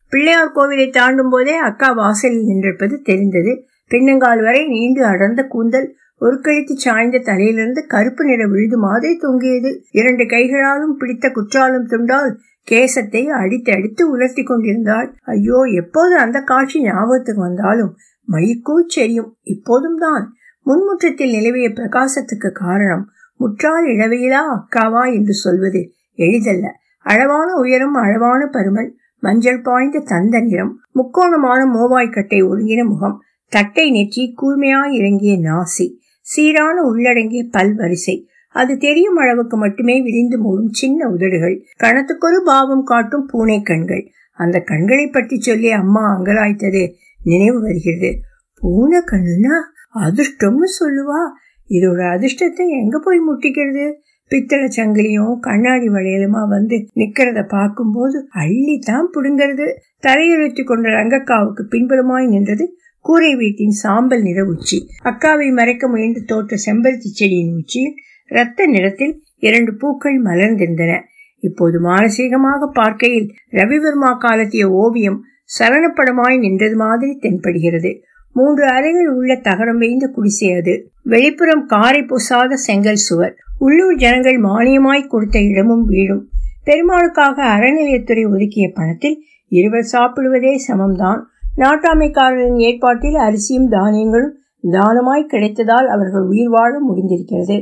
பிள்ளையார் 0.09 0.55
கோவிலை 0.55 0.89
தாண்டும் 0.89 1.29
போதே 1.29 1.55
அக்கா 1.55 1.91
வாசலில் 1.91 2.47
நின்றிருப்பது 2.47 2.95
தெரிந்தது. 3.01 3.53
பின்னங்கால் 3.91 4.41
வரை 4.41 4.67
நீண்டு 4.67 5.05
அடர்ந்த 5.05 5.43
கூந்தல் 5.43 5.87
ஒரு 6.21 6.35
கழுத்து 6.41 6.73
சாய்ந்த 6.77 7.17
தலையிலிருந்து 7.19 7.81
கருப்பு 7.85 8.23
நிற 8.25 8.47
விழுது 8.47 8.77
மாதிரி 8.77 9.15
தொங்கியது. 9.17 9.71
இரண்டு 9.91 10.23
கைகளாலும் 10.25 10.95
பிடித்த 10.97 11.29
குற்றாலம் 11.29 11.89
துண்டால் 11.89 12.31
கேசத்தை 12.67 13.21
அடித்து 13.41 13.71
அடித்து 13.73 14.03
உலர்த்தி 14.09 14.43
கொண்டிருந்தாள். 14.43 15.09
ஐயோ 15.33 15.59
எப்போது 15.81 16.17
அந்த 16.17 16.37
காட்சி 16.41 16.77
ஞாபகத்துக்கு 16.81 17.41
வந்தாலும் 17.41 17.91
மயிர்கூச்செறியும் 18.27 19.29
இப்போதும் 19.43 19.97
தான். 19.97 20.25
முன்முற்றத்தில் 20.65 21.33
நிலவிய 21.35 21.67
பிரகாசத்துக்கு 21.69 22.49
காரணம் 22.63 23.05
முற்றால் 23.39 23.85
இழவையிலா 23.85 24.41
அக்காவா 24.55 25.03
என்று 25.13 25.33
சொல்வது 25.33 25.81
எளிதல்ல. 26.19 26.65
அளவான 27.05 27.49
உயரம் 27.53 27.95
அளவான 27.95 28.41
பருமன் 28.51 28.89
மஞ்சள் 29.23 29.61
பாய்ந்த 29.61 30.03
தந்த 30.05 30.39
நிறம் 30.39 30.73
முக்கோணமான 30.95 31.61
மோவாய்க்கட்டை 31.75 32.39
ஒருங்கின 32.49 32.81
முகம் 32.85 33.15
தட்டை 33.51 33.85
நெற்றி 33.91 34.23
கூர்மையாய் 34.41 34.95
இறங்கிய 34.97 35.33
நாசி. 35.39 35.87
சீரான 36.27 36.81
உள்ளடங்கிய 36.81 37.43
பல்வரிசை 37.57 38.15
அது 38.51 38.77
தெரியும் 38.77 39.15
அளவுக்கு 39.15 39.57
மட்டுமே 39.57 40.01
விரிந்து 40.01 40.37
மூடும் 40.37 40.69
சின்ன 40.71 41.09
உதடுகள். 41.09 41.55
கணத்துக்கொரு 41.83 42.39
பாவம் 42.45 42.83
காட்டும் 42.83 43.25
பூனை 43.25 43.61
கண்கள். 43.61 44.03
அந்த 44.37 44.59
கண்களை 44.59 45.07
பற்றி 45.07 45.39
சொல்லி 45.39 45.71
அம்மா 45.71 46.03
அங்கலாய்த்தது. 46.17 46.93
நினைவு 47.23 47.61
வருகிறது. 47.61 48.19
பூனை 48.59 48.99
கண்ணுனா 48.99 49.55
அதிர்ஷ்டம்னு 49.95 50.69
சொல்லுவா. 50.79 51.21
இதோட 51.69 52.01
அதிர்ஷ்டத்தை 52.15 52.65
எங்க 52.81 52.99
போய் 52.99 53.19
முட்டிக்கிறது? 53.19 53.85
பித்தளை 54.27 54.67
சங்கிலியும் 54.77 55.39
கண்ணாடி 55.39 55.87
வளையலுமா 55.87 56.47
வந்து 56.47 56.87
நிக்கிறத 56.95 57.47
பார்க்கும்போது 57.47 58.27
அள்ளித்தான் 58.35 59.07
புடுங்கிறது. 59.13 59.67
தலையெழுத்தி 60.07 60.63
கொண்ட 60.63 60.89
ரங்கக்காவுக்கு 60.89 61.63
பின்புறமாய் 61.71 62.27
நின்றது 62.27 62.77
கூரை 63.07 63.35
வீட்டின் 63.35 63.75
சாம்பல் 63.83 64.21
நிற 64.21 64.43
உச்சி. 64.43 64.77
அக்காவை 65.03 65.51
மறைக்க 65.51 65.87
முயன்று 65.87 66.21
தோற்ற 66.23 66.57
செம்பருத்தி 66.65 67.09
செடியின் 67.17 67.53
உச்சியில் 67.53 67.95
இரத்த 68.29 68.65
நிறத்தில் 68.65 69.13
இரண்டு 69.39 69.71
பூக்கள் 69.75 70.17
மலர்ந்திருந்தன. 70.21 70.93
இப்போது 71.39 71.77
மானசீகமாக 71.83 72.67
பார்க்கையில் 72.73 73.27
ரவிவர்மா 73.51 74.17
காலத்திய 74.17 74.69
ஓவியம் 74.69 75.19
சலனப்படமாய் 75.59 76.39
நின்றது 76.39 76.75
மாதிரி 76.75 77.19
தென்படுகிறது. 77.21 77.91
மூன்று 78.33 78.65
அறைகள் 78.67 79.09
உள்ள 79.09 79.35
தகரம் 79.35 79.77
வைந்த 79.77 80.07
குடிசை 80.07 80.53
அது. 80.53 80.91
வெளிப்புறம் 81.05 81.65
காரை 81.65 82.01
பொசாத 82.03 82.55
செங்கல் 82.55 83.03
சுவர். 83.07 83.35
உள்ளூர் 83.59 83.95
ஜனங்கள் 83.95 84.39
மானியமாய் 84.41 85.07
கொடுத்த 85.07 85.39
இடமும் 85.41 85.85
வீடும். 85.85 86.29
பெருமாளுக்காக 86.65 87.37
அறநிலையத்துறை 87.55 88.25
ஒதுக்கிய 88.29 88.71
பணத்தில் 88.73 89.17
இருவர் 89.47 89.89
சாப்பிடுவதே 89.91 90.53
சமம்தான். 90.67 91.21
நாட்டாமைக்காரரின் 91.57 92.57
ஏற்பாட்டில் 92.57 93.15
அரிசியும் 93.15 93.69
தானியங்களும் 93.71 94.33
தானமாய் 94.71 95.31
கிடைத்ததால் 95.31 95.87
அவர்கள் 95.87 96.21
உயிர் 96.21 96.49
வாழ 96.49 96.71
முடிந்திருக்கிறது. 96.79 97.57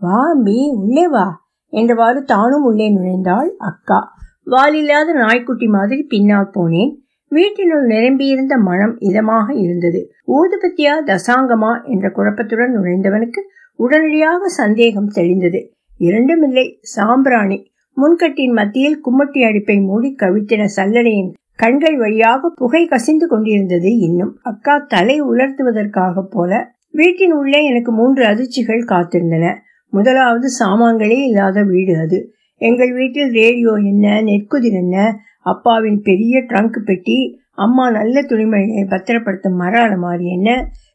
வா 0.00 0.18
அம்பி 0.30 0.56
உள்ளே 0.76 1.08
வா 1.08 1.26
என்றவாறு 1.72 2.20
தானும் 2.24 2.64
உள்ளே 2.64 2.88
நுழைந்தாள் 2.96 3.50
அக்கா. 3.60 4.00
வாலில்லாத 4.46 5.14
நாய்க்குட்டி 5.14 5.66
மாதிரி 5.66 6.02
பின்னால் 6.02 6.50
போனேன். 6.54 6.92
வீட்டினுள் 7.32 7.86
நிரம்பியிருந்த 7.86 8.58
மனம் 8.58 8.94
இதமாக 9.00 9.48
இருந்தது. 9.54 10.00
ஊதுபத்தியா 10.26 10.94
தசாங்கமா 11.06 11.72
என்ற 11.84 12.06
குழப்பத்துடன் 12.08 12.76
நுழைந்தவனுக்கு 12.76 13.40
உடனடியாக 13.78 14.48
சந்தேகம் 14.48 15.10
தெளிந்தது. 15.14 15.60
இரண்டுமில்லை 16.00 16.66
சாம்பிராணி. 16.96 17.58
முன்கட்டின் 17.96 18.52
மத்தியில் 18.52 19.00
கும்மட்டி 19.04 19.40
அடிப்பை 19.42 19.76
மூடி 19.80 20.14
கவிழ்த்தின 20.22 20.66
சல்லடையின் 20.76 21.30
கண்கள் 21.58 21.96
வழியாக 21.96 22.50
புகை 22.54 22.86
கசிந்து 22.86 23.26
கொண்டிருந்தது 23.26 23.98
இன்னும். 23.98 24.32
அக்கா 24.42 24.74
தலை 24.88 25.22
உலர்த்துவதற்காக 25.22 26.22
போல 26.30 26.52
வீட்டின் 26.90 27.32
உள்ளே 27.32 27.64
எனக்கு 27.64 27.92
மூன்று 27.92 28.22
அதிர்ச்சிகள் 28.24 28.90
காத்திருந்தன. 28.92 29.46
முதலாவது 29.92 30.48
சாமான்களே 30.60 31.18
இல்லாத 31.22 31.62
வீடு 31.62 31.98
அது. 31.98 32.18
எங்கள் 32.60 32.92
வீட்டில் 32.92 33.32
ரேடியோ 33.32 33.72
என்ன 33.72 34.22
நெற்குதிர் 34.22 34.72
என்ன 34.72 34.96
அப்பாவின் 35.42 36.00
பெரிய 36.02 36.40
ட்ரங்க் 36.48 36.78
பெட்டி 36.84 37.18
அம்மா 37.54 37.90
நல்ல 37.90 38.20
துணிமணியை 38.20 38.84
பத்திரப்படுத்தும் 38.88 39.56
மர 39.56 39.74
அலமாரி 39.80 40.26
என்ன 40.28 40.50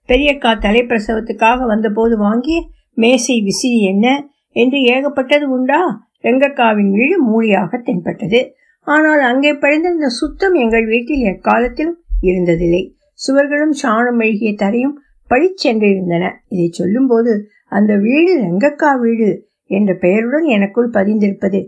பெரியக்கா 0.10 0.52
தலைப்பிரசவத்துக்காக 0.66 1.66
வந்தபோது 1.66 2.18
வாங்கி 2.18 2.58
மேசை 2.94 3.42
விசிறி 3.42 3.80
என்ன 3.84 4.08
என்று 4.56 4.80
ஏகப்பட்டது 4.94 5.46
உண்டா? 5.50 5.80
ரெங்கக்காவின் 6.22 6.92
வீடு 6.92 7.16
மூடியாக 7.30 7.80
தென்பட்டது. 7.84 8.40
ஆனால் 8.88 9.22
அங்கே 9.22 9.52
படிந்திருந்த 9.56 10.08
சுத்தம் 10.20 10.56
எங்கள் 10.56 10.86
வீட்டில் 10.86 11.24
எக்காலத்திலும் 11.24 11.98
இருந்ததில்லை. 12.30 12.84
சுவர்களும் 13.20 13.76
சாணம் 13.82 14.20
மெழுகிய 14.22 14.52
தரையும் 14.54 14.96
பழிச்சென்றிருந்தன 15.32 16.24
இதை 16.48 16.68
சொல்லும்போது 16.72 17.34
அந்த 17.68 17.92
வீடு 17.98 18.32
ரெங்கக்கா 18.44 18.92
வீடு 19.04 19.30
என்ற 19.70 19.92
பெயருடன் 20.04 20.48
எனக்குள் 20.56 20.90
பதிந்திருப்பது 20.90 21.60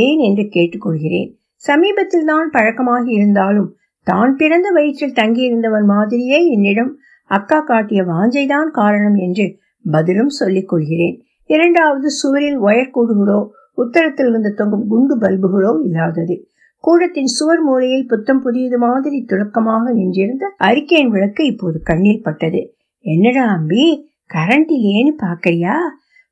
ஏன் 0.00 0.20
என்று 0.20 0.44
கேட்டுக்கொள்கிறேன். 0.48 1.28
சமீபத்தில் 1.64 2.28
தான் 2.30 2.48
பழக்கமாக 2.50 3.04
இருந்தாலும் 3.10 3.68
தான் 4.06 4.32
பிறந்த 4.36 4.68
வயிற்றில் 4.70 5.18
தங்கியிருந்தவன் 5.18 5.86
மாதிரியே 5.86 6.38
என்னிடம் 6.54 6.92
அக்கா 7.30 7.58
காட்டிய 7.60 8.00
வாஞ்சைதான் 8.02 8.70
காரணம் 8.78 9.16
என்று 9.16 9.46
பதிலும் 9.84 10.32
சொல்லிக் 10.38 10.70
கொள்கிறேன் 10.70 11.16
இரண்டாவது 11.50 12.08
சுவரில் 12.20 12.58
ஒயர் 12.60 12.94
கூடுகளோ 12.94 13.40
உத்தரத்தில் 13.78 14.30
இருந்து 14.30 14.50
தொங்கும் 14.54 14.86
குண்டு 14.86 15.14
பல்புகளோ 15.18 15.72
இல்லாதது. 15.86 16.36
கூடத்தின் 16.84 17.26
சுவர் 17.26 17.62
மூலையில் 17.62 18.06
புத்தம் 18.06 18.40
புதியது 18.40 18.78
மாதிரி 18.78 19.24
துளக்கமாக 19.28 19.92
நின்றிருந்த 19.92 20.54
அறிக்கையின் 20.56 21.10
விளக்கு 21.10 21.46
இப்போது 21.46 21.80
கண்ணில் 21.82 22.22
பட்டது. 22.22 22.74
என்னடா 23.00 23.44
அம்பி 23.46 24.10
கரண்ட் 24.34 24.70
இல்லையேன்னு 24.70 25.14
பாக்கறியா? 25.18 25.76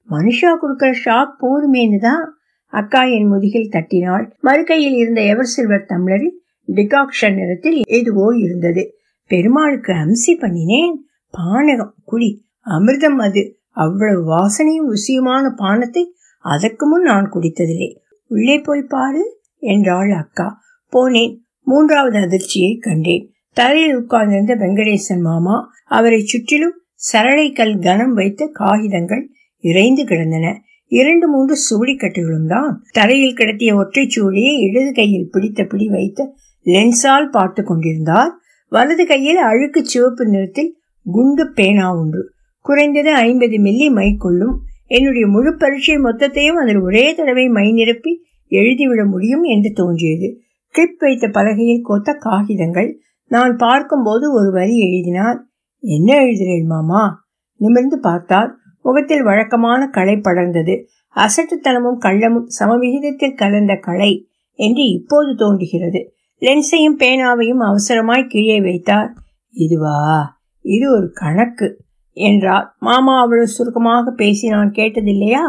மனுஷா 0.09 0.59
கொடுக்கிற 0.59 0.91
ஷாக் 1.05 1.35
போதுமேனு 1.41 1.99
தான் 1.99 2.39
அக்கா 2.67 3.03
என் 3.03 3.27
முதுகில் 3.27 3.69
தட்டினாள். 3.69 4.37
மறுகையில் 4.43 4.97
இருந்த 4.97 5.21
எவர் 5.23 5.45
சில்வர் 5.45 5.89
தம்ளரில் 5.89 6.37
டிகாக்ஷன் 6.75 7.35
நிறத்தில் 7.35 7.81
எதுவோ 7.83 8.35
இருந்தது. 8.37 8.95
பெருமாளுக்கு 9.27 9.93
அம்சி 9.93 10.33
பண்ணினேன் 10.41 10.95
பானகம் 11.35 11.95
குடி 12.05 12.45
அமிர்தம் 12.67 13.19
அது. 13.19 13.61
அவ்வளவு 13.71 14.23
வாசனையும் 14.37 14.89
ருசியுமான 14.89 15.45
பானத்தை 15.57 16.05
அதற்கு 16.45 16.87
முன் 16.87 17.03
நான் 17.03 17.31
குடித்ததில்லை. 17.33 17.91
உள்ளே 18.27 18.59
போய் 18.59 18.83
பாரு. 18.83 19.38
என்றாள் 19.59 20.11
அக்கா. 20.11 20.59
போனேன். 20.93 21.39
மூன்றாவது 21.63 22.19
அதிர்ச்சியை 22.19 22.77
கண்டேன். 22.77 23.33
தரையில் 23.53 23.97
உட்கார்ந்திருந்த 23.97 24.57
வெங்கடேசன் 24.57 25.21
மாமா 25.21 25.71
அவரை 25.85 26.21
சுற்றிலும் 26.21 26.81
சரளைக்கல் 27.13 27.79
கனம் 27.79 28.13
வைத்த 28.13 28.51
காகிதங்கள் 28.53 29.29
இறைந்து 29.59 30.05
கிடந்தன. 30.05 30.63
இரண்டு 30.87 31.29
மூன்று 31.29 31.57
சுவடிக்கட்டுகளும் 31.57 32.47
தான். 32.47 32.83
தரையில் 32.93 33.35
கிடத்திய 33.35 33.75
ஒற்றை 33.75 34.09
சுவடியை 34.17 34.59
இடது 34.59 34.93
கையில் 34.93 35.31
பிடித்த 35.31 35.65
பிடி 35.65 35.89
வைத்த 35.89 36.35
லென்ஸால் 36.65 37.31
பார்த்து 37.31 37.65
கொண்டிருந்தார். 37.65 38.33
வலது 38.69 39.07
கையில் 39.07 39.37
அழுக்கு 39.37 39.85
சிவப்பு 39.85 40.27
நிறத்தில் 40.27 40.77
குண்டு 41.05 41.53
பேனா 41.53 41.97
ஒன்று. 41.97 42.33
குறைந்தது 42.61 43.15
ஐம்பது 43.15 43.57
மில்லி 43.57 43.91
மை 43.91 44.15
கொள்ளும் 44.19 44.61
என்னுடைய 44.87 45.27
முழு 45.27 45.57
பரீட்சை 45.57 45.97
மொத்தத்தையும் 45.97 46.61
அதில் 46.63 46.79
ஒரே 46.79 47.15
தடவை 47.15 47.49
மை 47.49 47.73
நிரப்பி 47.73 48.27
எழுதிவிட 48.51 49.07
முடியும் 49.07 49.43
என்று 49.43 49.73
தோன்றியது. 49.73 50.41
கிளிப் 50.69 50.97
வைத்த 50.99 51.29
பலகையில் 51.29 51.83
கோத்த 51.83 52.13
காகிதங்கள். 52.13 53.01
நான் 53.27 53.57
பார்க்கும்போது 53.57 54.33
ஒரு 54.33 54.51
வரி 54.51 54.79
எழுதினார். 54.79 55.47
என்ன 55.81 56.15
எழுதுகிறேன் 56.15 56.67
மாமா? 56.67 57.27
நிமிர்ந்து 57.57 57.99
பார்த்தார். 58.01 58.57
முகத்தில் 58.83 59.23
வழக்கமான 59.23 59.87
களை 59.87 60.15
படர்ந்தது. 60.15 60.85
அசட்டுத்தனமும் 61.17 61.99
கள்ளமும் 61.99 62.47
சமவிகிதத்தில் 62.47 63.35
கலந்த 63.35 63.75
களை 63.75 64.29
என்று 64.53 64.89
இப்போது 64.89 65.35
தோன்றுகிறது. 65.37 66.13
லென்ஸையும் 66.41 66.97
பேனாவையும் 66.99 67.61
அவசரமாய் 67.61 68.29
கீழே 68.29 68.61
வைத்தார். 68.61 69.13
இதுவா? 69.51 70.37
இது 70.61 70.91
ஒரு 70.91 71.11
கணக்கு 71.13 71.85
என்றார். 72.13 72.77
மாமா 72.79 73.21
அவ்வளவு 73.21 73.47
சுருக்கமாக 73.47 74.11
பேசி 74.11 74.49
நான் 74.49 74.71
கேட்டதில்லையா? 74.71 75.43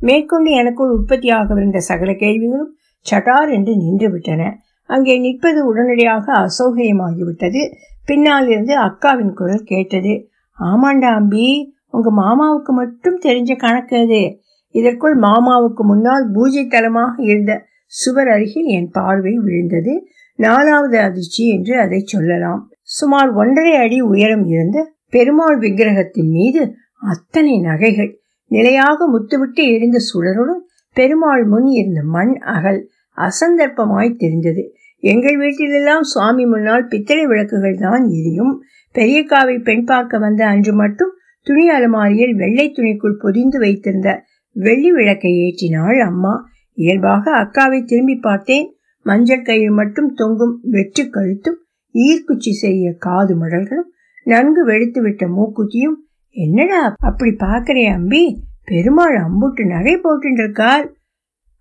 மேற்கொண்டு 0.00 0.50
எனக்குள் 0.50 0.94
உற்பத்தியாகவிருந்த 0.98 1.76
சகல 1.76 2.12
கேள்விகளும் 2.12 2.76
சட்டார் 3.06 3.50
என்று 3.52 3.72
நின்றுவிட்டன. 3.74 4.42
அங்கே 4.86 5.18
நிற்பது 5.18 5.66
உடனடியாக 5.66 6.32
அசௌகரியமாகிவிட்டது. 6.32 7.62
பின்னால் 8.06 8.48
இருந்து 8.48 8.74
அக்காவின் 8.78 9.32
குரல் 9.32 9.62
கேட்டது. 9.64 10.28
ஆமாண்டா 10.58 11.10
அம்பி 11.14 11.74
உங்க 11.90 12.10
மாமாவுக்கு 12.10 12.72
மட்டும் 12.72 13.18
தெரிஞ்ச 13.22 13.56
கணக்கு 13.56 13.96
அது. 13.96 14.22
இதற்குள் 14.70 15.16
மாமாவுக்கு 15.18 15.82
முன்னால் 15.84 16.30
பூஜை 16.32 16.66
தலமாக 16.66 17.22
இருந்த 17.22 17.52
சுவர் 17.86 18.28
அருகில் 18.28 18.64
என் 18.64 18.90
பார்வை 18.90 19.34
விழுந்தது. 19.36 19.92
நாலாவது 20.36 20.98
அதிர்ச்சி 20.98 21.48
என்று 21.48 21.80
அதை 21.80 22.00
சொல்லலாம். 22.04 22.70
சுமார் 22.82 23.30
ஒன்றரை 23.32 23.74
அடி 23.76 24.00
உயரம் 24.00 24.46
இருந்த 24.46 24.78
பெருமாள் 25.08 25.58
விக்கிரகத்தின் 25.58 26.30
மீது 26.30 26.62
அத்தனை 26.98 27.60
நகைகள். 27.60 28.23
நிலையாக 28.54 29.06
முத்துவிட்டு 29.12 29.62
எரிந்த 29.74 29.98
சுடருடன் 30.08 30.62
பெருமாள் 30.96 31.44
முன் 31.44 31.68
இருந்த 31.72 32.00
மண் 32.14 32.34
அகல் 32.54 32.80
அசந்தர்ப்பமாய் 33.18 34.18
தெரிந்தது. 34.18 34.62
எங்கள் 35.02 35.36
வீட்டிலெல்லாம் 35.38 36.04
சுவாமி 36.12 36.44
முன்னால் 36.46 36.86
பித்தளை 36.86 37.24
விளக்குகள் 37.26 37.78
தான் 37.78 38.04
எரியும். 38.08 38.54
பெரியக்காவை 38.94 39.56
பெண் 39.62 39.84
பார்க்க 39.84 40.18
வந்த 40.18 40.42
அன்று 40.46 40.72
மட்டும் 40.72 41.12
துணி 41.46 41.64
அலமாரியில் 41.68 42.34
வெள்ளை 42.34 42.66
துணிக்குள் 42.68 43.20
பொதிந்து 43.20 43.58
வைத்திருந்த 43.58 44.10
வெள்ளி 44.56 44.90
விளக்கை 44.92 45.32
ஏற்றினாள் 45.44 45.98
அம்மா. 46.00 46.34
இயல்பாக 46.78 47.24
அக்காவை 47.42 47.80
திரும்பி 47.84 48.16
பார்த்தேன். 48.18 48.68
மஞ்சள் 49.06 49.42
கயிறு 49.42 49.72
மட்டும் 49.72 50.10
தொங்கும் 50.14 50.54
வெற்று 50.70 51.04
கழுத்தும் 51.06 51.58
ஈர்க்குச்சி 51.94 52.52
செய்ய 52.62 52.92
காது 52.98 53.34
மடல்களும் 53.36 53.90
நன்கு 54.26 54.62
வெடித்து 54.64 55.00
விட்ட 55.02 55.24
மூக்குத்தியும் 55.28 55.96
என்னடா 56.36 56.94
அப்படி 56.98 57.30
பாக்குறே 57.30 57.84
அம்பி? 57.92 58.22
பெருமாள் 58.64 59.16
அம்புட்டு 59.16 59.66
நகை 59.66 59.96
போட்டு 59.96 60.32
இருக்காள் 60.32 60.96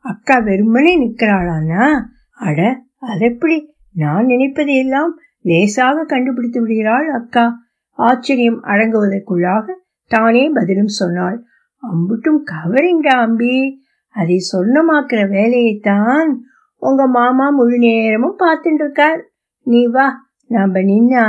அக்கா 0.06 0.38
வெறுமனே 0.40 0.94
நிற்கிறாளானா 1.00 1.86
அட 2.40 2.60
அதெப்படி? 3.00 3.58
நான் 3.94 4.26
நினைப்பதை 4.26 4.76
எல்லாம் 4.78 5.12
லேசாக 5.42 6.06
கண்டுபிடித்து 6.06 6.62
விடுகிறாள் 6.62 7.10
அக்கா. 7.12 7.46
ஆச்சரியம் 8.00 8.64
அடங்குவதற்குள்ளாக 8.64 9.66
தானே 10.08 10.50
பதிலும் 10.50 10.94
சொன்னாள். 11.00 11.38
அம்புட்டும் 11.84 12.42
கவரிங்கடா 12.52 13.16
அம்பி? 13.26 13.56
அதை 14.16 14.38
சொன்னமாக்குற 14.54 15.22
வேலையைத்தான் 15.30 16.32
உங்க 16.82 17.08
மாமா 17.08 17.50
முழு 17.50 17.78
நேரமும் 17.78 18.40
பார்த்துட்டு 18.40 18.82
இருக்கார் 18.84 19.22
நீ 19.66 19.86
வா 19.86 20.08
நாம 20.46 20.80
நின்னா 20.80 21.26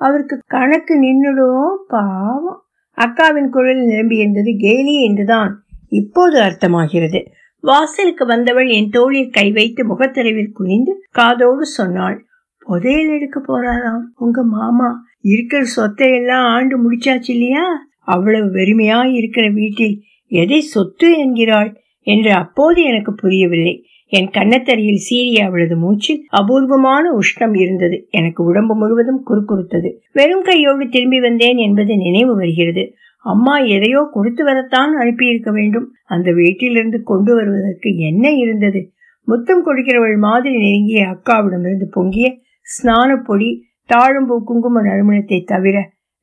அவருக்கு 0.00 0.36
கணக்கு 0.46 0.94
நின்னுடும் 1.00 1.74
பாவம். 1.88 2.60
அக்காவின் 2.98 3.48
குரல் 3.48 3.82
நிரம்பி 3.84 4.16
இருந்தது 4.16 4.52
கேலி 4.58 4.94
என்றுதான் 5.04 5.52
இப்போது 5.88 6.36
அர்த்தமாகிறது. 6.40 7.20
வாசலுக்கு 7.64 8.24
வந்தவள் 8.26 8.68
என் 8.68 8.88
தோளில் 8.88 9.30
கை 9.30 9.52
வைத்து 9.52 9.82
முகத்தரவில் 9.86 10.52
குனிந்து 10.52 10.92
காதோடு 11.10 11.64
சொன்னாள் 11.78 12.16
புதையல் 12.58 13.10
எடுக்க 13.10 13.38
போறாராம்? 13.40 14.04
உங்க 14.16 14.42
மாமா 14.42 14.88
இருக்கிற 15.20 15.62
சொத்தை 15.64 16.08
எல்லாம் 16.12 16.46
ஆண்டு 16.46 16.76
முடிச்சாச்சு 16.84 17.30
இல்லையா? 17.36 17.66
அவ்வளவு 18.04 18.46
வெறுமையா 18.46 18.98
இருக்கிற 19.12 19.50
வீட்டில் 19.50 19.96
எதை 20.30 20.60
சொத்து 20.60 21.08
என்கிறாள்? 21.18 21.70
என்று 22.06 22.32
அப்போது 22.32 22.82
எனக்கு 22.82 23.12
புரியவில்லை. 23.14 23.74
என் 24.12 24.28
கண்ணத்தரையில் 24.30 25.04
சீறிய 25.06 25.38
அவளது 25.44 25.76
மூச்சில் 25.76 26.20
அபூர்வமான 26.30 27.04
உஷ்ணம் 27.18 27.54
இருந்தது. 27.54 27.96
எனக்கு 28.10 28.40
உடம்பு 28.44 28.74
முழுவதும் 28.74 29.22
குறுக்குறுத்தது 29.28 29.90
வெறும் 30.12 30.44
கையோடு 30.44 30.86
திரும்பி 30.88 31.20
வந்தேன் 31.20 31.58
என்பது 31.58 31.92
நினைவு 31.96 32.34
வருகிறது. 32.36 32.84
அம்மா 33.24 33.54
எதையோ 33.76 34.00
கொடுத்து 34.12 34.42
வரத்தான் 34.44 34.92
அனுப்பியிருக்க 34.96 35.50
வேண்டும். 35.52 35.86
அந்த 36.06 36.28
வீட்டிலிருந்து 36.32 36.98
கொண்டு 37.02 37.32
வருவதற்கு 37.34 37.90
என்ன 38.08 38.24
இருந்தது? 38.34 38.80
முத்தம் 39.28 39.64
கொடுக்கிறவள் 39.66 40.16
மாதிரி 40.18 40.56
நெருங்கிய 40.56 41.00
அக்காவிடமிருந்து 41.06 41.86
பொங்கிய 41.92 42.26
ஸ்நான 42.66 43.10
பொடி 43.22 43.50
தாழம்பூ 43.90 44.36
குங்கும 44.44 44.82
நறுமணத்தை 44.82 45.38
தவிர 45.44 45.76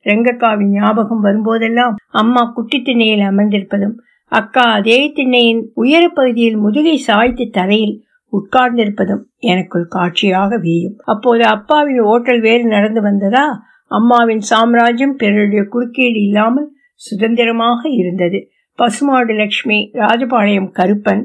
ரெங்கக்காவின் 0.06 0.72
ஞாபகம் 0.72 1.22
வரும்போதெல்லாம் 1.24 1.94
அம்மா 2.14 2.42
குட்டி 2.52 2.78
திண்ணையில் 2.82 3.24
அமர்ந்திருப்பதும் 3.28 3.94
அக்கா 4.34 4.64
அதே 4.70 4.98
திண்ணையின் 5.16 5.62
உயர 5.74 6.04
பகுதியில் 6.08 6.56
முதுகை 6.56 6.94
சாய்த்து 6.98 7.44
தரையில் 7.50 7.94
உட்கார்ந்திருப்பதும் 8.32 9.22
எனக்குள் 9.42 9.86
காட்சியாக 9.86 10.56
வீயும் 10.58 10.96
அப்போது 11.04 11.42
அப்பாவின் 11.46 12.00
ஓட்டல் 12.04 12.40
வேறு 12.40 12.64
நடந்து 12.66 13.00
வந்ததா? 13.00 13.44
அம்மாவின் 13.90 14.42
சாம்ராஜ்யம் 14.42 15.14
பிறருடைய 15.16 15.62
குறுக்கீடு 15.64 16.18
இல்லாமல் 16.20 16.68
சுதந்திரமாக 17.00 17.80
இருந்தது. 17.92 18.38
பசுமாடு 18.78 19.34
லட்சுமி 19.34 19.78
ராஜபாளையம் 19.94 20.70
கருப்பன் 20.70 21.22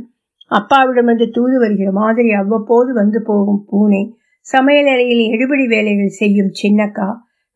அப்பாவிடமிருந்து 0.52 1.28
தூது 1.30 1.56
வருகிற 1.60 1.90
மாதிரி 1.92 2.30
அவ்வப்போது 2.34 2.92
வந்து 2.94 3.20
போகும் 3.22 3.62
பூனை 3.70 4.02
சமையல் 4.48 4.90
அறையில் 4.90 5.24
எடுபடி 5.30 5.66
வேலைகள் 5.68 6.18
செய்யும் 6.18 6.52
சின்னக்கா 6.62 7.10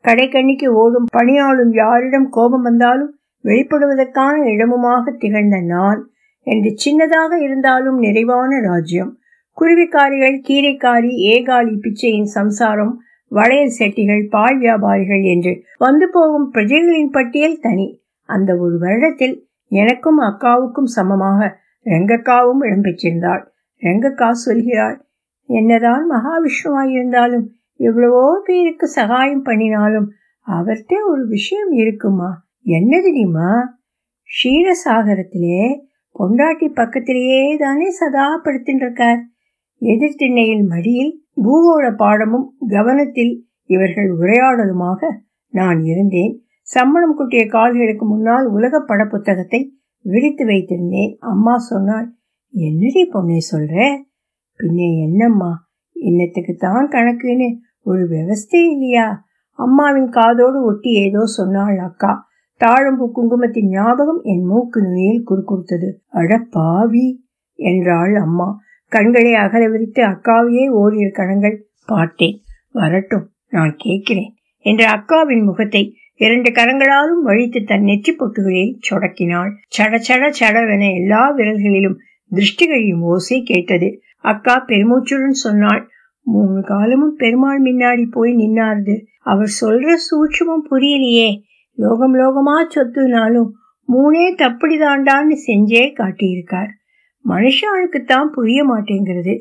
கடைக்கண்ணிக்கு 0.06 0.68
ஓடும் 0.76 1.08
பணியாளும் 1.16 1.74
யாரிடம் 1.74 2.28
கோபம் 2.30 2.66
வந்தாலும் 2.66 3.12
வெளிப்படுவதற்கான 3.46 4.36
இடமுமாக 4.54 5.14
திகழ்ந்த 5.18 5.62
நான் 5.62 6.02
என்று 6.42 6.70
சின்னதாக 6.84 7.32
இருந்தாலும் 7.40 7.98
நிறைவான 7.98 8.60
ராஜ்யம். 8.60 9.18
குருவிக்காரிகள் 9.54 10.38
கீரைக்காரி 10.48 11.12
ஏகாலி 11.34 11.76
பிச்சையின் 11.76 12.30
சம்சாரம் 12.30 12.94
வளையல் 13.32 13.76
செட்டிகள் 13.80 14.24
பால் 14.30 14.58
வியாபாரிகள் 14.58 15.24
என்று 15.24 15.54
வந்து 15.78 16.10
போகும் 16.10 16.48
பிரஜைகளின் 16.54 17.10
பட்டியல் 17.10 17.60
தனி. 17.60 17.88
அந்த 18.26 18.58
ஒரு 18.58 18.78
வருடத்தில் 18.78 19.36
எனக்கும் 19.68 20.20
அக்காவுக்கும் 20.20 20.90
சமமாக 20.96 21.40
ரெங்கக்காவும் 21.86 22.62
இடம்பெற்றிருந்தாள். 22.62 23.44
ரெங்கக்கா 23.82 24.30
சொல்கிறாள் 24.46 24.98
என்னதான் 25.46 26.04
மகாவிஷ்ணுவாயிருந்தாலும் 26.12 27.46
எவ்வளவோ 27.80 28.42
பேருக்கு 28.44 28.88
சகாயம் 28.88 29.42
பண்ணினாலும் 29.42 30.08
அவர்கிட்ட 30.48 30.94
ஒரு 31.06 31.28
விஷயம் 31.28 31.72
இருக்குமா? 31.72 32.43
என்னதுடிமா 32.66 33.62
க்ஷீரசாகரத்திலே 34.30 35.82
பொண்டாட்டி 36.20 36.68
பக்கத்திலேயே 36.74 37.56
தானே 37.58 37.90
சதா 37.90 38.42
படுத்தின்றிருக்கார். 38.44 38.72
இருக்கார் 38.76 39.22
எதிர்த்திண்ணையில் 39.78 40.66
மடியில் 40.68 41.24
பூகோள 41.44 41.96
பாடமும் 41.96 42.56
கவனத்தில் 42.68 43.48
இவர்கள் 43.66 44.18
உரையாடலுமாக 44.18 45.10
நான் 45.48 45.84
இருந்தேன். 45.84 46.42
சம்மணம் 46.76 47.16
குட்டிய 47.18 47.48
கால்களுக்கு 47.48 48.06
முன்னால் 48.06 48.46
உலக 48.46 48.80
பட 48.80 49.06
புத்தகத்தை 49.06 49.76
விரித்து 50.02 50.46
வைத்திருந்தேன். 50.46 51.16
அம்மா 51.20 51.58
சொன்னாள் 51.58 52.14
என்னடி 52.52 53.10
பொண்ணை 53.14 53.38
சொல்ற? 53.52 53.98
பின்னே 54.56 55.02
என்னம்மா? 55.04 55.68
இன்னத்துக்கு 55.96 56.54
தான் 56.58 56.88
கணக்குன்னு 56.88 57.56
ஒரு 57.82 58.08
விவஸ்தே 58.08 58.62
இல்லையா? 58.72 59.26
அம்மாவின் 59.52 60.10
காதோடு 60.10 60.64
ஒட்டி 60.64 60.92
ஏதோ 60.92 61.26
சொன்னாள் 61.26 61.78
அக்கா. 61.78 62.32
தாழம்பூ 62.64 63.06
குங்குமத்தின் 63.12 63.70
ஞாபகம் 63.70 64.20
என் 64.24 64.44
மூக்கு 64.44 64.80
நுனியில் 64.82 65.24
குறுக்குறுத்தது 65.30 65.88
அட 66.20 66.38
பாவி 66.50 67.06
என்றாள் 67.60 68.14
அம்மா. 68.16 68.48
கண்களை 68.92 69.34
அகல 69.36 69.64
விரித்து 69.70 70.02
அக்காவையே 70.04 70.66
ஓரிரு 70.72 71.12
கணங்கள் 71.12 71.58
பார்த்தேன். 71.86 72.38
வரட்டும் 72.72 73.26
நான் 73.50 73.74
கேட்கிறேன் 73.78 74.32
என்ற 74.66 74.84
அக்காவின் 74.90 75.44
முகத்தை 75.44 75.84
இரண்டு 76.16 76.50
கரங்களாலும் 76.52 77.22
வழித்து 77.24 77.60
தன் 77.64 77.84
நெற்றி 77.84 78.12
பொட்டுகளில் 78.16 78.74
சொடக்கினாள். 78.88 79.52
சட 79.78 79.94
சட 80.08 80.24
சடவென 80.40 80.84
எல்லா 80.94 81.24
விரல்களிலும் 81.36 81.98
திருஷ்டிகழியும் 82.32 83.04
ஓசை 83.04 83.40
கேட்டது. 83.44 83.90
அக்கா 84.24 84.56
பெருமூச்சுடன் 84.68 85.42
சொன்னாள் 85.46 85.82
மூணு 86.28 86.60
காலமும் 86.62 87.16
பெருமாள் 87.16 87.62
முன்னாடி 87.62 88.06
போய் 88.12 88.34
நின்னாருது. 88.36 88.96
அவர் 89.24 89.52
சொல்ற 89.62 89.96
சூட்சமும் 90.08 90.68
புரியலையே. 90.70 91.30
லோகம் 91.78 92.16
லோகமா 92.16 92.56
சொத்துனாலும் 92.76 93.50
மூணே 93.90 94.26
தப்படி 94.36 94.76
தாண்டான்னு 94.80 95.36
செஞ்சே 95.48 95.84
காட்டியிருக்கார். 96.00 96.72
மனுஷாளுக்குத்தான் 97.26 98.30
புரிய 98.32 98.60
மாட்டேங்கிறது. 98.64 99.36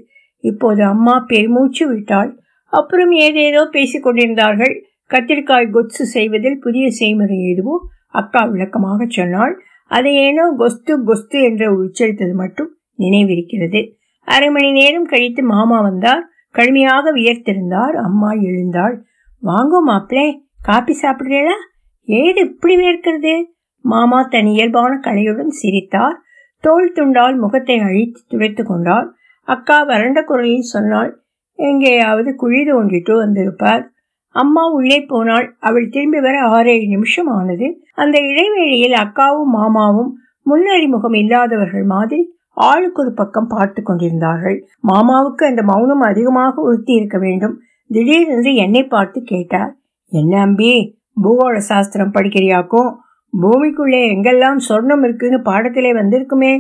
இப்போது 0.45 0.85
அம்மா 0.85 1.25
பெருமூச்சு 1.29 1.89
விட்டாள். 1.89 2.31
அப்புறம் 2.73 3.11
ஏதேதோ 3.11 3.63
பேசிக் 3.71 4.03
கொண்டிருந்தார்கள். 4.03 4.75
கத்திரிக்காய் 5.11 5.71
கொத்து 5.71 6.07
செய்வதில் 6.07 6.59
புதிய 6.61 6.91
செய்முறை 6.91 7.39
எதுவோ 7.53 7.75
அக்கா 8.11 8.45
விளக்கமாக 8.45 9.07
சொன்னாள். 9.09 9.55
அதை 9.87 10.13
ஏனோ 10.15 10.55
கொஸ்து 10.57 11.05
கொஸ்து 11.05 11.43
என்று 11.43 11.67
உச்சரித்தது 11.85 12.35
மட்டும் 12.35 12.71
நினைவிருக்கிறது. 12.99 13.81
அரை 14.29 14.51
மணி 14.51 14.71
நேரம் 14.73 15.05
கழித்து 15.05 15.43
மாமா 15.43 15.81
வந்தார். 15.81 16.23
கடுமையாக 16.51 17.13
வியர்த்திருந்தார். 17.13 17.95
அம்மா 18.05 18.31
எழுந்தாள். 18.33 19.05
வாங்கோ 19.43 19.79
மாப்பிளே 19.87 20.27
காப்பி 20.63 20.95
சாப்பிடுறீங்களா? 21.03 21.57
ஏது 22.05 22.41
இப்படி 22.41 22.77
வேர்க்கிறது 22.77 23.35
மாமா 23.81 24.23
தன் 24.23 24.47
இயல்பான 24.47 25.01
கலையுடன் 25.03 25.53
சிரித்தார். 25.61 26.17
தோல் 26.61 26.93
துண்டால் 26.93 27.37
முகத்தை 27.37 27.79
அழித்து 27.79 28.21
துடைத்து 28.29 28.65
கொண்டார். 28.65 29.09
அக்கா 29.43 29.83
வறண்ட 29.83 30.25
குரலில் 30.25 30.71
சொன்னாள் 30.75 31.25
எங்கேயாவது 31.59 32.35
குழி 32.35 32.61
தோண்டிட்டு 32.65 33.17
வந்திருப்பார். 33.17 33.93
அம்மா 34.29 34.65
உள்ளே 34.69 34.99
போனாள் 35.03 35.57
அவள் 35.59 35.89
திரும்பி 35.89 36.21
வர 36.21 36.37
ஆறேழு 36.47 36.87
நிமிஷம் 36.87 37.27
ஆனது. 37.27 37.67
அந்த 37.95 38.19
இடைவேளையில் 38.21 38.93
அக்காவும் 38.93 39.53
மாமாவும் 39.55 40.13
முன்னறிமுகம் 40.51 41.17
இல்லாதவர்கள் 41.17 41.85
மாதிரி 41.85 42.37
ஆளுக்கு 42.51 43.03
ஒரு 43.03 43.13
பக்கம் 43.13 43.47
பார்த்து 43.47 43.83
கொண்டிருந்தார்கள். 43.83 44.57
மாமாவுக்கு 44.89 45.45
அந்த 45.45 45.63
மௌனம் 45.63 46.01
அதிகமாக 46.01 46.63
உறுத்தி 46.63 46.93
இருக்க 46.93 47.19
வேண்டும். 47.19 47.61
திடீரென்று 47.91 48.55
என்னை 48.55 48.83
பார்த்து 48.87 49.23
கேட்டார். 49.23 49.73
என்ன 50.13 50.41
அம்பி? 50.41 51.01
பூகோள 51.17 51.57
சாஸ்திரம் 51.57 52.15
படிக்கிறியாக்கும்? 52.15 52.91
பூமிக்குள்ளே 53.33 54.01
எங்கெல்லாம் 54.15 54.61
சொர்ணம் 54.69 55.03
இருக்குன்னு 55.03 55.39
பாடத்திலே 55.41 55.93
வந்திருக்குமே? 55.93 56.53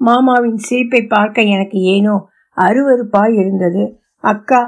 மாமாவின் 0.00 0.56
சிரிப்பை 0.56 1.06
பார்க்க 1.06 1.42
எனக்கு 1.42 1.78
ஏனோ 1.94 2.14
அருவறுப்பாய் 2.56 3.34
இருந்தது. 3.34 3.82
அக்கா 4.24 4.60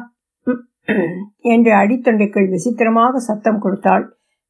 என்று 1.44 1.72
அடித்தொண்டைக்குள் 1.72 2.48
விசித்திரமாக 2.48 3.18
சத்தம் 3.18 3.58
கொடுத்தாள். 3.58 4.04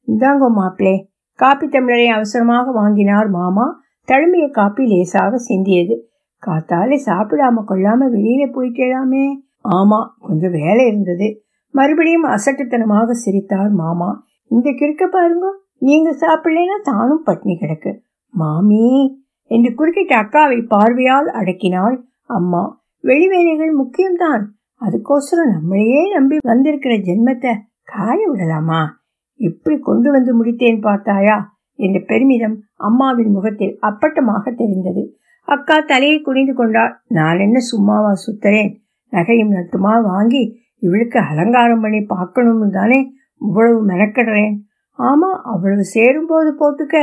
இந்தாங்கோ 0.07 0.47
மாப்பிளே 0.57 0.95
காப்பி 1.39 1.67
தமிழரை 1.67 2.07
அவசரமாக 2.07 2.71
வாங்கினார் 2.71 3.29
மாமா. 3.29 3.65
தழும்பிய 4.07 4.45
காப்பி 4.49 4.83
லேசாக 4.85 5.35
சிந்தியது. 5.49 5.95
காத்தாலே 6.43 6.97
சாப்பிடாம 7.05 7.63
கொள்ளாம 7.67 8.07
வெளியில 8.15 8.43
போயிட்டேலாமே. 8.55 9.25
ஆமா 9.69 9.99
கொஞ்சம் 10.19 10.51
வேலை 10.51 10.87
இருந்தது. 10.87 11.27
மறுபடியும் 11.73 12.27
அசட்டுத்தனமாக 12.27 13.11
சிரித்தார் 13.11 13.71
மாமா. 13.71 14.09
இந்த 14.51 14.69
கிறுக்க 14.71 15.03
பாருங்க. 15.07 15.47
நீங்க 15.77 16.09
சாப்பிடலைன்னா 16.21 16.77
தானும் 16.83 17.23
பட்னி 17.25 17.53
கிடக்கு. 17.55 17.91
மாமி 18.33 18.87
என்று 19.51 19.69
குறுக்கிட்ட 19.69 20.13
அக்காவை 20.23 20.59
பார்வையால் 20.67 21.29
அடக்கினாள் 21.31 21.95
அம்மா. 22.29 22.63
வெளி 22.99 23.27
வேலைகள் 23.27 23.73
முக்கியம்தான். 23.81 24.43
அதுக்கோசரம் 24.81 25.53
நம்மளையே 25.55 26.01
நம்பி 26.13 26.37
வந்திருக்கிற 26.43 26.93
ஜென்மத்தை 27.07 27.51
காய 27.83 28.19
விடலாமா? 28.31 28.81
இப்படி 29.39 29.75
கொண்டு 29.79 30.11
வந்து 30.11 30.31
முடித்தேன் 30.39 30.79
பார்த்தாயா? 30.79 31.37
என்ற 31.79 31.99
பெருமிதம் 32.05 32.55
அம்மாவின் 32.87 33.31
முகத்தில் 33.31 33.77
அப்பட்டமாக 33.81 34.43
தெரிந்தது. 34.55 35.03
அக்கா 35.47 35.79
தலையை 35.79 36.17
குனிந்து 36.21 36.53
கொண்டாள். 36.53 36.93
நான் 37.07 37.39
என்ன 37.39 37.57
சும்மாவா 37.71 38.11
சுத்தரேன் 38.25 38.71
நகையும் 39.13 39.53
நட்டுமா 39.53 39.93
வாங்கி 40.03 40.43
இவளுக்கு 40.77 41.19
அலங்காரம் 41.19 41.81
பண்ணி 41.81 42.01
பார்க்கணும்னு 42.05 42.69
தானே 42.69 42.99
இவ்வளவு 43.43 43.79
மெனக்கடுறேன். 43.91 44.53
ஆமா 44.99 45.29
அவ்வளவு 45.51 45.83
சேரும்போது 45.95 46.49
போட்டுக்க. 46.61 46.97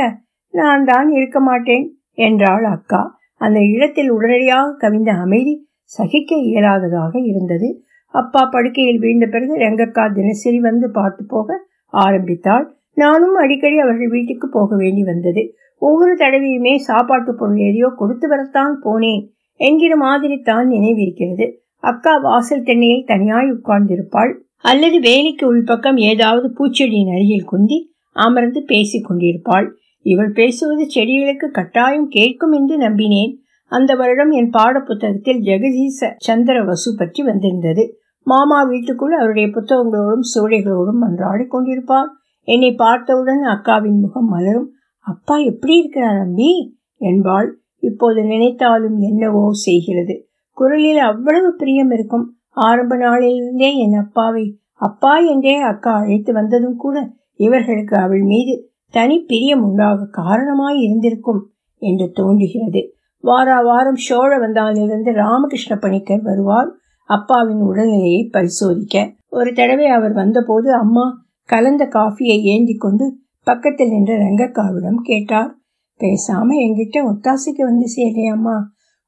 நான் 0.53 0.83
தான் 0.83 1.09
இருக்க 1.11 1.39
மாட்டேன் 1.39 1.85
என்றாள் 2.27 2.65
அக்கா. 2.75 3.01
அந்த 3.41 3.59
இடத்தில் 3.75 4.09
உடனடியாக 4.11 4.75
கவிந்த 4.77 5.11
அமைதி 5.23 5.53
சகிக்க 5.83 6.31
இயலாததாக 6.49 7.13
இருந்தது. 7.31 7.69
அப்பா 8.13 8.41
படுக்கையில் 8.45 8.99
வீழ்ந்த 8.99 9.25
பிறகு 9.25 9.53
ரெங்கக்கா 9.57 10.03
தினசரி 10.13 10.59
வந்து 10.59 10.87
பார்த்து 10.91 11.23
போக 11.25 11.57
ஆரம்பித்தாள். 11.93 12.65
நானும் 12.93 13.35
அடிக்கடி 13.35 13.77
அவர்கள் 13.79 14.07
வீட்டுக்கு 14.07 14.47
போக 14.49 14.75
வேண்டி 14.75 15.03
வந்தது. 15.03 15.43
ஒவ்வொரு 15.81 16.13
தடவையுமே 16.15 16.73
சாப்பாட்டு 16.87 17.31
பொருள் 17.35 17.61
எதையோ 17.69 17.89
கொடுத்து 17.95 18.25
வரத்தான் 18.27 18.73
போனேன். 18.83 19.21
என்கிற 19.59 19.93
மாதிரி 19.97 20.35
தான் 20.41 20.67
நினைவிருக்கிறது. 20.67 21.45
அக்கா 21.83 22.13
வாசல் 22.17 22.63
தென்னையில் 22.63 23.05
தனியாய் 23.05 23.49
உட்கார்ந்திருப்பாள். 23.51 24.31
அல்லது 24.63 24.99
வேலைக்கு 24.99 25.55
உள்பக்கம் 25.55 25.99
ஏதாவது 25.99 26.47
பூச்செடியின் 26.57 27.11
அருகில் 27.13 27.43
குந்தி 27.43 27.93
அமர்ந்து 28.15 28.63
பேசிக் 28.63 29.05
கொண்டிருப்பாள். 29.05 29.67
இவள் 30.01 30.31
பேசுவது 30.31 30.87
செடிகளுக்கு 30.95 31.47
கட்டாயம் 31.51 32.07
கேட்கும் 32.07 32.51
என்று 32.51 32.77
நம்பினேன். 32.77 33.33
அந்த 33.65 33.95
வருடம் 33.95 34.31
என் 34.31 34.49
பாட 34.49 34.79
புத்தகத்தில் 34.79 35.41
ஜெகதீச 35.41 36.09
சந்திர 36.17 36.63
வசு 36.63 36.95
பற்றி 36.95 37.23
வந்திருந்தது. 37.23 37.83
மாமா 38.23 38.63
வீட்டுக்குள் 38.63 39.11
அவருடைய 39.11 39.47
புத்தகங்களோடும் 39.47 40.27
சூழைகளோடும் 40.33 41.01
மன்றாடி 41.01 41.45
கொண்டிருப்பார். 41.47 42.09
என்னை 42.43 42.71
பார்த்தவுடன் 42.75 43.43
அக்காவின் 43.43 43.99
முகம் 43.99 44.27
மலரும். 44.27 44.69
அப்பா 44.99 45.37
எப்படி 45.37 45.77
இருக்கிறார் 45.77 46.19
அம்பி 46.19 46.77
என்பாள். 46.97 47.49
இப்போது 47.77 48.23
நினைத்தாலும் 48.23 48.97
என்னவோ 48.99 49.43
செய்கிறது. 49.51 50.27
குரலில் 50.57 50.97
அவ்வளவு 50.97 51.55
பிரியம் 51.55 51.91
இருக்கும். 51.91 52.25
ஆரம்ப 52.57 52.95
நாளிலிருந்தே 52.95 53.69
என் 53.75 53.93
அப்பாவை 53.93 54.45
அப்பா 54.79 55.17
என்றே 55.17 55.55
அக்கா 55.61 55.93
அழைத்து 55.93 56.33
வந்ததும் 56.33 56.75
கூட 56.75 56.97
இவர்களுக்கு 57.35 57.97
அவள் 57.97 58.21
மீது 58.21 58.53
தனி 58.93 59.17
பிரியம் 59.19 59.63
உண்டாக 59.63 60.07
காரணமாய் 60.11 60.79
இருந்திருக்கும் 60.81 61.41
என்று 61.81 62.11
தோன்றுகிறது. 62.11 62.81
வாரா 63.23 63.61
வாரம் 63.61 63.95
சோழ 63.95 64.37
வந்தாலிருந்து 64.37 65.11
ராமகிருஷ்ண 65.11 65.75
பணிக்கர் 65.75 66.21
வருவார். 66.21 66.69
அப்பாவின் 67.09 67.61
உடல்நிலையை 67.61 68.23
பரிசோதிக்க 68.31 68.95
ஒரு 69.29 69.53
தடவை 69.53 69.87
அவர் 69.87 70.13
வந்தபோது 70.13 70.73
அம்மா 70.73 71.05
கலந்த 71.49 71.83
காஃபியை 71.85 72.37
ஏந்தி 72.43 72.75
கொண்டு 72.75 73.05
பக்கத்தில் 73.47 73.89
நின்ற 73.89 74.13
ரங்கக்காவிடம் 74.17 74.99
கேட்டார். 75.01 75.51
பேசாம 75.99 76.55
என்கிட்ட 76.65 76.97
ஒத்தாசைக்கு 77.09 77.63
வந்து 77.63 77.87
சேர்றியாம்மா 77.95 78.55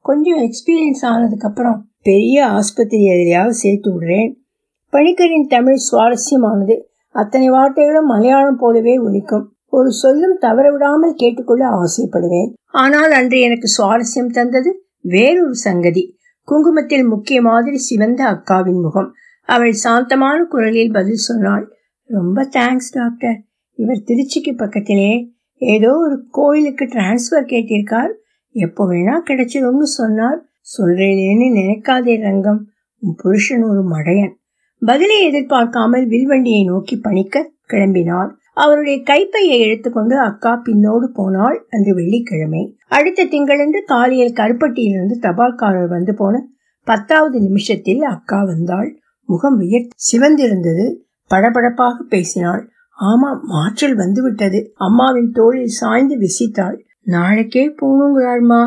கொஞ்சம் 0.04 0.38
எக்ஸ்பீரியன்ஸ் 0.38 1.02
ஆனதுக்கப்புறம் 1.02 1.80
பெரிய 2.04 2.36
ஆஸ்பத்திரி 2.48 3.04
எதிரையாவது 3.04 3.54
சேர்த்து 3.54 3.88
விடுறேன். 3.92 4.30
பணிக்கரின் 4.92 5.46
தமிழ் 5.46 5.80
சுவாரஸ்யமானது 5.86 6.74
அத்தனை 7.14 7.50
வார்த்தைகளும் 7.50 8.10
மலையாளம் 8.12 8.58
போலவே 8.58 8.94
ஒலிக்கும். 8.98 9.46
ஒரு 9.68 9.90
சொல்லும் 9.92 10.36
தவற 10.38 10.66
விடாமல் 10.72 11.14
கேட்டுக்கொள்ள 11.14 11.64
ஆசைப்படுவேன். 11.82 12.50
ஆனால் 12.74 13.10
அன்று 13.10 13.38
எனக்கு 13.40 13.68
சுவாரஸ்யம் 13.76 14.30
தந்தது 14.30 14.70
வேறொரு 15.00 15.56
சங்கதி. 15.66 16.04
குங்குமத்தில் 16.48 17.06
முக்கிய 17.06 17.38
மாதிரி 17.42 17.76
சிவந்த 17.76 18.20
அக்காவின் 18.24 18.80
முகம். 18.80 19.10
அவள் 19.48 19.74
சாந்தமான 19.84 20.38
குரலில் 20.44 20.92
பதில் 20.92 21.24
சொன்னாள் 21.28 21.64
ரொம்ப 22.10 22.38
தேங்க்ஸ் 22.52 22.92
டாக்டர் 22.92 23.38
இவர் 23.78 24.06
திருச்சிக்கு 24.08 24.52
பக்கத்திலே 24.56 25.12
ஏதோ 25.62 25.90
ஒரு 25.96 26.16
கோயிலுக்கு 26.30 26.84
டிரான்ஸ்ஃபர் 26.84 27.50
கேட்டிருக்கார். 27.52 28.12
எப்போ 28.54 28.82
வேணா 28.90 29.14
கிடைச்சிரும்னு 29.28 29.88
சொன்னார். 29.92 30.40
சொல்றேனேன்னு 30.78 31.48
நினைக்காதே 31.54 32.14
ரங்கம். 32.20 32.60
உன் 32.98 33.14
புருஷன் 33.16 33.62
ஒரு 33.62 33.82
மடையன். 33.88 34.32
பதிலை 34.82 35.22
எதிர்பார்க்காமல் 35.22 36.08
வில்வண்டியை 36.08 36.64
நோக்கி 36.64 36.96
பணிக்க 36.96 37.52
கிளம்பினார் 37.70 38.30
அவருடைய 38.54 39.02
கைப்பையை 39.02 39.60
எடுத்துக்கொண்டு 39.60 40.18
அக்கா 40.18 40.62
பின்னோடு 40.64 41.06
போனாள் 41.14 41.66
அன்று 41.70 41.94
வெள்ளிக்கிழமை. 41.94 42.76
அடுத்த 42.88 43.24
திங்களன்று 43.24 43.80
காலையில் 43.84 44.32
கருப்பட்டியிலிருந்து 44.32 45.16
தபால்காரர் 45.20 45.88
வந்து 45.88 46.14
போன 46.14 46.46
பத்தாவது 46.84 47.40
நிமிஷத்தில் 47.40 48.02
அக்கா 48.02 48.44
வந்தாள். 48.44 49.00
முகம் 49.28 49.58
உயர் 49.58 49.88
சிவந்திருந்தது. 50.06 50.86
படபடப்பாக 51.30 52.02
பேசினாள். 52.08 52.68
ஆமா 53.00 53.30
மாற்றல் 53.42 53.94
வந்துவிட்டது. 53.94 54.72
அம்மாவின் 54.74 55.30
தோளில் 55.30 55.76
சாய்ந்து 55.80 56.18
விசித்தாள். 56.18 56.78
நாளைக்கே 57.02 57.74
போகணுங்கிறாள்மா 57.82 58.62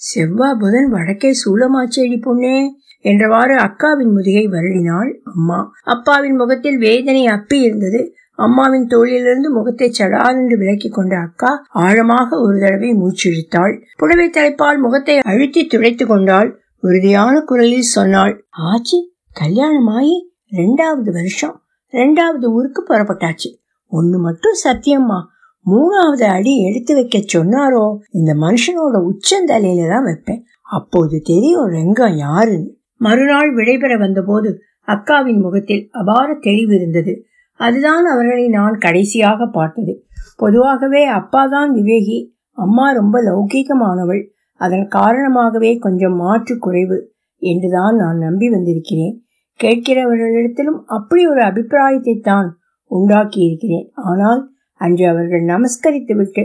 செவ்வா 0.00 0.48
புதன் 0.58 0.88
வடக்கே 0.88 1.30
சூளமாச்சேடி 1.30 2.18
பொண்ணே 2.26 2.68
என்றவாறு 3.02 3.54
அக்காவின் 3.56 4.12
முதுகை 4.12 4.48
வருடினாள் 4.48 5.10
அம்மா. 5.24 5.72
அப்பாவின் 5.84 6.36
முகத்தில் 6.36 6.78
வேதனை 6.78 7.26
அப்பி 7.26 7.54
இருந்தது. 7.54 8.14
அம்மாவின் 8.34 8.86
தோளிலிருந்து 8.86 9.48
முகத்தை 9.50 9.92
சடாரென்று 9.98 10.56
விலக்கி 10.56 10.88
கொண்ட 10.88 11.18
அக்கா 11.18 11.66
ஆழமாக 11.68 12.40
ஒரு 12.40 12.58
தடவை 12.58 12.90
மூச்சிழுத்தாள். 12.92 13.82
புடவை 13.96 14.30
தலைப்பால் 14.30 14.78
முகத்தை 14.78 15.18
அழுத்தி 15.18 15.66
துடைத்து 15.66 16.06
கொண்டாள். 16.06 16.60
உறுதியான 16.80 17.40
குரலில் 17.40 17.92
சொன்னாள் 17.96 18.46
ஆச்சி 18.62 18.98
கல்யாணமாயி 19.40 20.16
ரெண்டாவது 20.52 21.10
வருஷம். 21.10 21.62
ரெண்டாவது 21.92 22.44
ஊருக்கு 22.44 22.84
புறப்பட்டாச்சு. 22.88 23.50
ஒண்ணு 23.92 24.18
மட்டும் 24.18 24.56
சத்தியம்மா. 24.64 25.18
மூணாவது 25.66 26.24
அடி 26.28 26.62
எடுத்து 26.62 26.94
வைக்க 26.94 27.18
சொன்னாரோ? 27.34 27.96
இந்த 28.10 28.34
மனுஷனோட 28.34 28.96
உச்சந்தலையில 29.10 29.88
தான் 29.88 30.04
வைப்பேன். 30.04 30.42
அப்போது 30.62 31.20
தெரியும் 31.20 31.68
ரெங்கம் 31.68 32.16
யாருன்னு. 32.16 32.70
மறுநாள் 32.96 33.54
விடைபெற 33.54 33.98
வந்தபோது 33.98 34.50
அக்காவின் 34.88 35.40
முகத்தில் 35.40 35.88
அபார 35.90 36.34
தெளிவு 36.40 36.74
இருந்தது. 36.74 37.12
அதுதான் 37.60 38.04
அவர்களை 38.04 38.48
நான் 38.48 38.78
கடைசியாக 38.78 39.46
பார்த்தது. 39.46 39.92
பொதுவாகவே 40.36 41.04
அப்பா 41.04 41.46
தான் 41.46 41.70
விவேகி. 41.74 42.18
அம்மா 42.58 42.92
ரொம்ப 42.92 43.22
லௌகீகமானவள். 43.22 44.22
அதன் 44.60 44.86
காரணமாகவே 44.88 45.76
கொஞ்சம் 45.76 46.16
மாற்று 46.16 46.58
குறைவு 46.58 46.98
என்றுதான் 47.42 47.96
நான் 47.96 48.18
நம்பி 48.18 48.48
வந்திருக்கிறேன். 48.50 49.14
கேட்கிறவர்களிடத்திலும் 49.60 50.80
அப்படி 50.86 51.26
ஒரு 51.26 51.42
அபிப்பிராயத்தை 51.42 52.14
தான் 52.20 52.48
உண்டாக்கி 52.90 53.40
இருக்கிறேன் 53.40 53.86
ஆனால் 53.94 54.40
அன்று 54.80 55.04
அவர்கள் 55.08 55.44
நமஸ்கரித்துவிட்டு 55.44 56.44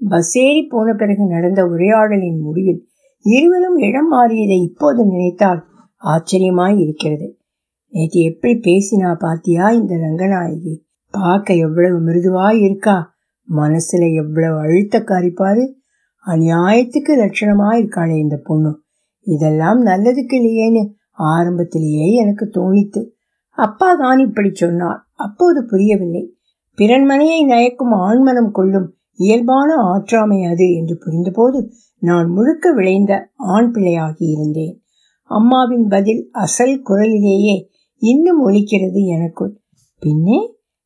பஸ் 0.00 0.38
ஏறி 0.38 0.62
போன 0.62 0.94
பிறகு 0.94 1.24
நடந்த 1.26 1.60
உரையாடலின் 1.66 2.40
முடிவில் 2.40 2.80
இருவரும் 3.24 3.78
இடம் 3.78 4.12
மாறியதை 4.12 4.58
இப்போது 4.62 5.06
நினைத்தால் 5.06 5.60
ஆச்சரியமாய் 6.02 6.78
இருக்கிறது 6.80 7.26
நேற்று 7.92 8.20
எப்படி 8.20 8.52
பேசினா 8.60 9.10
பாத்தியா 9.18 9.70
இந்த 9.70 9.94
ரங்கநாயகி? 9.96 10.74
பார்க்க 11.14 11.54
எவ்வளவு 11.54 11.96
மிருதுவாய் 12.00 12.58
இருக்கா 12.60 12.96
மனசுல 13.48 14.02
எவ்வளவு 14.14 14.56
அழுத்த 14.58 14.98
காரிப்பாரு 14.98 15.64
அநியாயத்துக்கு 16.26 17.12
லட்சணமா 17.22 17.68
இருக்காளே 17.72 18.16
இந்த 18.18 18.36
பொண்ணு. 18.36 18.72
இதெல்லாம் 19.26 19.80
நல்லதுக்கு 19.86 20.36
இல்லையேன்னு 20.40 20.82
ஆரம்பத்திலேயே 21.30 22.06
எனக்கு 22.12 22.44
தோணித்து 22.54 23.02
அப்பா 23.58 23.88
தான் 23.94 24.18
இப்படி 24.18 24.50
சொன்னார். 24.54 25.00
அப்போது 25.16 25.66
புரியவில்லை. 25.66 26.22
பிறன்மனையை 26.80 27.40
நயக்கும் 27.44 27.94
ஆண்மனம் 28.06 28.50
கொள்ளும் 28.50 28.94
இயல்பான 29.14 29.74
ஆற்றாமை 29.74 30.50
அது 30.50 30.66
என்று 30.74 30.98
புரிந்தபோது 30.98 31.70
நான் 31.98 32.28
முழுக்க 32.30 32.72
விளைந்த 32.72 33.12
ஆண் 33.36 33.70
பிள்ளையாகி 33.74 34.26
இருந்தேன். 34.34 34.82
அம்மாவின் 35.30 35.86
பதில் 35.88 36.28
அசல் 36.32 36.82
குரலிலேயே 36.82 37.56
இன்னும் 38.02 38.48
ஒலிக்கிறது 38.48 39.00
எனக்குள். 39.06 39.52
பின்னே 39.98 40.38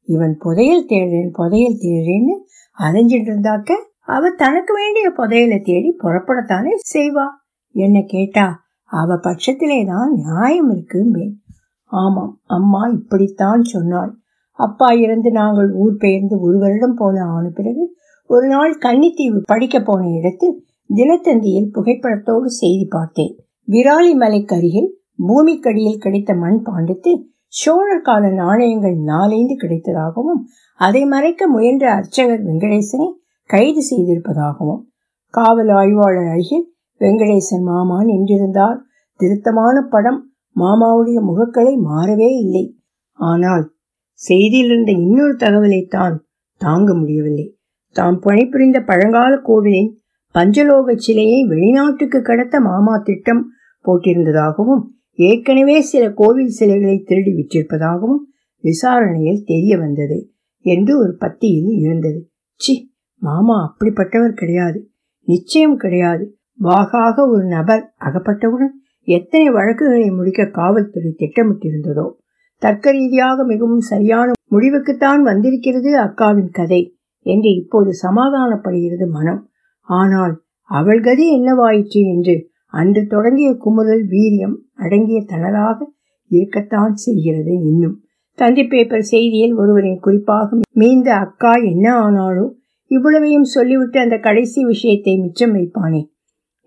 இவன் 0.09 0.37
புதையல் 0.39 0.87
தேடுறேன் 0.87 1.31
புதையல் 1.33 1.81
தேடுறேன்னு 1.81 2.35
அலைஞ்சிட்டு 2.79 3.31
இருந்தாக்க 3.33 3.73
அவ 4.07 4.31
தனக்கு 4.31 4.73
வேண்டிய 4.75 5.13
புதையலை 5.17 5.63
தேடி 5.63 5.97
புறப்படத்தானே 6.03 6.73
செய்வா? 6.95 7.27
என்ன 7.75 8.03
கேட்டா 8.07 8.47
அவ 8.85 9.15
பட்சத்திலே 9.15 9.87
தான் 9.87 10.11
நியாயம் 10.15 10.71
இருக்கும்பேன். 10.75 11.33
ஆமாம் 11.85 12.41
அம்மா 12.47 12.83
இப்படித்தான் 12.87 13.63
சொன்னாள். 13.63 14.13
அப்பா 14.59 14.89
இறந்து 15.05 15.31
நாங்கள் 15.31 15.71
ஊர் 15.75 15.97
பெயர்ந்து 15.97 16.35
ஒரு 16.41 16.57
வருடம் 16.59 16.97
போல 16.97 17.17
ஆன 17.35 17.45
பிறகு 17.55 17.85
ஒரு 18.31 18.47
நாள் 18.49 18.75
கன்னித்தீவு 18.79 19.39
படிக்க 19.53 19.77
போன 19.81 20.03
இடத்தில் 20.19 20.57
தினத்தந்தியில் 20.91 21.73
புகைப்படத்தோடு 21.73 22.49
செய்தி 22.61 22.87
பார்த்தேன். 22.87 23.33
விராலி 23.69 24.13
மலைக்கருகில் 24.23 24.91
பூமிக்கடியில் 25.27 26.03
கிடைத்த 26.05 26.33
மண் 26.35 26.61
பாண்டத்தில் 26.63 27.21
சோழர் 27.53 28.07
கால 28.09 28.31
நாணயங்கள் 28.33 28.97
நாலைந்து 29.11 29.55
கிடைத்ததாகவும் 29.63 30.41
அதை 30.81 31.03
மறைக்க 31.05 31.47
முயன்ற 31.49 31.85
அர்ச்சகர் 31.93 32.43
வெங்கடேசனை 32.43 33.09
கைது 33.51 33.83
செய்திருப்பதாகவும் 33.91 34.83
காவல் 35.35 35.73
ஆய்வாளர் 35.81 36.31
அருகில் 36.33 36.67
வெங்கடேசன் 37.01 37.65
மாமா 37.69 37.99
நின்றிருந்தார். 38.03 38.79
திருத்தமான 39.21 39.77
படம் 39.95 40.21
மாமாவுடைய 40.57 41.19
முகக்களை 41.29 41.75
மாறவே 41.91 42.31
இல்லை. 42.45 42.65
ஆனால் 43.19 43.65
செய்தியிலிருந்த 44.21 44.91
இன்னொரு 44.91 45.37
தகவலை 45.37 45.87
தான் 45.89 46.17
தாங்க 46.61 46.95
முடியவில்லை. 46.95 47.47
தாம் 47.97 48.19
பணிபுரிந்த 48.19 48.81
பழங்கால 48.81 49.33
கோவிலின் 49.39 49.91
பஞ்சலோக 50.35 50.95
சிலையை 50.97 51.41
வெளிநாட்டுக்கு 51.45 52.23
கடத்த 52.23 52.61
மாமா 52.61 52.95
திட்டம் 52.99 53.43
போட்டிருந்ததாகவும் 53.85 54.83
ஏற்கனவே 55.19 55.81
சில 55.81 56.05
கோவில் 56.11 56.49
சிலைகளை 56.49 56.97
திருடி 56.99 57.33
விற்றிருப்பதாகவும் 57.33 58.23
விசாரணையில் 58.65 59.45
தெரிய 59.45 59.79
வந்தது 59.79 60.19
என்று 60.65 60.99
ஒரு 60.99 61.17
பத்தியில் 61.17 61.71
இருந்தது. 61.79 62.21
சி 62.61 62.75
மாமா 63.23 63.59
அப்படிப்பட்டவர் 63.67 64.33
கிடையாது. 64.33 64.91
நிச்சயம் 65.29 65.77
கிடையாது. 65.77 66.25
வாகாக 66.63 67.29
ஒரு 67.29 67.45
நபர் 67.45 67.85
அகப்பட்டவுடன் 68.01 68.75
எத்தனை 69.09 69.51
வழக்குகளை 69.51 70.11
முடிக்க 70.11 70.47
காவல்துறை 70.47 71.15
திட்டமிட்டிருந்ததோ. 71.19 72.07
தர்க்க 72.63 72.93
ரீதியாக 72.93 73.45
மிகவும் 73.45 73.85
சரியான 73.85 74.29
முடிவுக்குத்தான் 74.51 75.23
வந்திருக்கிறது 75.23 75.91
அக்காவின் 75.99 76.53
கதை 76.53 76.83
என்று 77.27 77.51
இப்போது 77.51 77.91
சமாதானப்படுகிறது 78.03 79.07
மனம். 79.11 79.43
ஆனால் 79.89 80.35
அவள் 80.71 81.01
கதி 81.01 81.25
என்னவாயிற்று 81.39 82.01
என்று 82.15 82.35
அன்று 82.73 83.03
தொடங்கிய 83.07 83.51
குமுறல் 83.65 84.05
வீரியம் 84.09 84.57
அடங்கிய 84.75 85.19
தனதாக 85.27 85.79
இருக்கத்தான் 86.31 86.95
செய்கிறது 86.95 87.53
இன்னும். 87.63 87.97
தந்தி 88.39 88.63
பேப்பர் 88.65 89.09
செய்தியில் 89.11 89.55
ஒருவரின் 89.55 90.01
குறிப்பாக 90.01 90.59
மீந்த 90.73 91.09
அக்கா 91.15 91.53
என்ன 91.73 91.87
ஆனாலோ 92.01 92.47
இவ்வளவையும் 92.91 93.49
சொல்லிவிட்டு 93.49 93.99
அந்த 94.01 94.17
கடைசி 94.19 94.61
விஷயத்தை 94.65 95.13
மிச்சம் 95.19 95.55
வைப்பானே. 95.55 96.03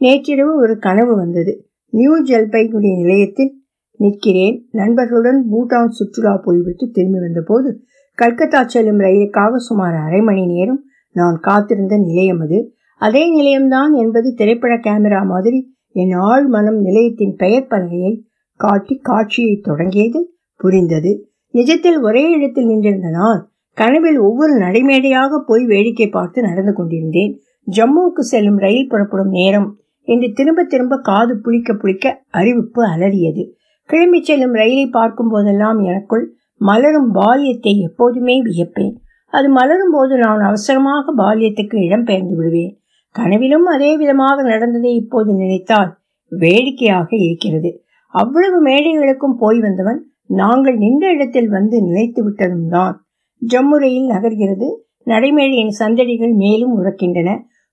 நேற்றிரவு 0.02 0.54
ஒரு 0.56 0.74
கனவு 0.78 1.14
வந்தது. 1.16 1.54
நியூ 1.94 2.14
ஜல்பைகுடி 2.24 2.90
நிலையத்தில் 3.02 3.52
நிற்கிறேன். 3.98 4.68
நண்பர்களுடன் 4.72 5.46
பூட்டான் 5.52 5.88
சுற்றுலா 5.88 6.38
போய்விட்டு 6.38 6.90
திரும்பி 6.90 7.20
வந்தபோது 7.20 7.70
கல்கத்தா 8.18 8.64
செல்லும் 8.64 9.00
ரயிலுக்காக 9.00 9.56
சுமார் 9.56 9.96
அரை 9.96 10.22
மணி 10.22 10.46
நேரம் 10.46 10.84
நான் 11.12 11.38
காத்திருந்த 11.40 11.98
நிலையம் 11.98 12.40
அது. 12.40 12.60
அதே 13.02 13.24
நிலையம்தான் 13.38 13.92
என்பது 13.94 14.34
திரைப்பட 14.34 14.76
கேமரா 14.76 15.26
மாதிரி 15.26 15.60
என் 15.92 16.12
ஆள் 16.12 16.48
மனம் 16.48 16.80
நிலையத்தின் 16.82 17.36
பெயர் 17.36 17.70
பலகையை 17.70 18.14
காட்டி 18.56 18.96
காட்சியை 19.02 19.60
தொடங்கியது 19.64 20.20
புரிந்தது. 20.56 21.30
நிஜத்தில் 21.54 22.00
ஒரே 22.02 22.24
இடத்தில் 22.32 22.66
நின்றிருந்த 22.66 23.10
நான் 23.10 23.42
கனவில் 23.74 24.20
ஒவ்வொரு 24.20 24.54
நடைமேடையாக 24.58 25.38
போய் 25.46 25.66
வேடிக்கை 25.66 26.08
பார்த்து 26.10 26.42
நடந்து 26.42 26.74
கொண்டிருந்தேன். 26.74 27.34
ஜம்முவுக்கு 27.68 28.20
செல்லும் 28.20 28.58
ரயில் 28.58 28.90
புறப்படும் 28.90 29.30
நேரம் 29.30 29.80
என்று 30.08 30.28
திரும்ப 30.34 30.64
திரும்ப 30.64 31.00
காது 31.02 31.34
புளிக்க 31.36 31.74
புளிக்க 31.74 32.24
அறிவிப்பு 32.30 32.82
அலறியது. 32.88 33.44
கிளம்பி 33.90 34.20
செல்லும் 34.22 34.54
ரயிலை 34.54 34.86
பார்க்கும் 34.88 35.30
போதெல்லாம் 35.30 35.80
எனக்குள் 35.80 36.26
மலரும் 36.62 37.10
பால்யத்தை 37.12 37.74
எப்போதுமே 37.80 38.36
வியப்பேன். 38.42 38.96
அது 39.34 39.50
மலரும் 39.50 39.94
போது 39.96 40.18
நான் 40.18 40.42
அவசரமாக 40.42 41.14
பால்யத்துக்கு 41.18 41.78
இடம்பெயர்ந்து 41.78 42.36
விடுவேன். 42.36 42.74
கனவிலும் 43.12 43.66
அதே 43.66 43.92
விதமாக 43.98 44.44
நடந்ததை 44.44 44.92
இப்போது 44.96 45.32
நினைத்தால் 45.34 45.92
வேடிக்கையாக 46.32 47.10
இருக்கிறது. 47.18 47.70
அவ்வளவு 48.14 48.58
மேடைகளுக்கும் 48.62 49.38
போய் 49.38 49.60
வந்தவன் 49.60 50.00
நாங்கள் 50.26 50.78
நின்ற 50.78 51.06
இடத்தில் 51.12 51.50
வந்து 51.50 51.82
நிலைத்து 51.82 52.22
விட்டதும் 52.24 52.68
தான். 52.68 52.96
ஜம்மு 53.42 53.78
ரயில் 53.78 54.08
நகர்கிறது. 54.12 54.68
நடைமேடையின் 55.04 55.76
சந்தடிகள் 55.80 56.34
மேலும் 56.36 56.74
உறக்கின்றன. 56.80 57.30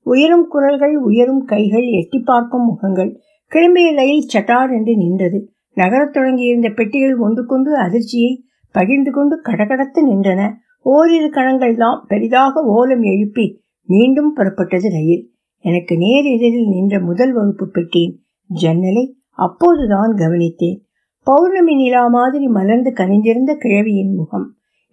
உயரும் 0.06 0.46
குரல்கள் 0.48 0.94
உயரும் 0.98 1.42
கைகள் 1.44 1.86
எட்டி 2.00 2.18
பார்க்கும் 2.18 2.64
முகங்கள். 2.64 3.10
கிளம்பிய 3.52 3.88
ரயில் 3.94 4.30
சட்டார் 4.34 4.70
என்று 4.70 4.92
நின்றது. 4.96 5.38
நகரத் 5.74 6.12
தொடங்கியிருந்த 6.12 6.68
பெட்டிகள் 6.68 7.16
ஒன்றுக்கொன்று 7.16 7.72
அதிர்ச்சியை 7.76 8.32
பகிர்ந்து 8.70 9.10
கொண்டு 9.10 9.40
கடகடத்து 9.44 10.00
நின்றன. 10.10 10.40
ஓரிரு 10.86 11.30
கணங்கள் 11.30 11.76
தான் 11.76 12.04
பெரிதாக 12.08 12.62
ஓலம் 12.62 13.02
எழுப்பி 13.02 13.62
மீண்டும் 13.88 14.32
புறப்பட்டது 14.36 14.88
ரயில். 14.88 15.22
எனக்கு 15.64 15.96
நேர் 15.96 16.24
எதிரில் 16.24 16.68
நின்ற 16.68 17.00
முதல் 17.00 17.32
வகுப்பு 17.32 17.66
பெட்டியின் 17.68 18.16
ஜன்னலை 18.50 19.04
அப்போதுதான் 19.30 20.12
கவனித்தேன். 20.12 20.78
பௌர்ணமி 21.26 21.74
நிலா 21.74 22.02
மாதிரி 22.08 22.46
மலர்ந்து 22.46 22.90
கனிந்திருந்த 22.90 23.52
கிழவியின் 23.54 24.14
முகம். 24.14 24.46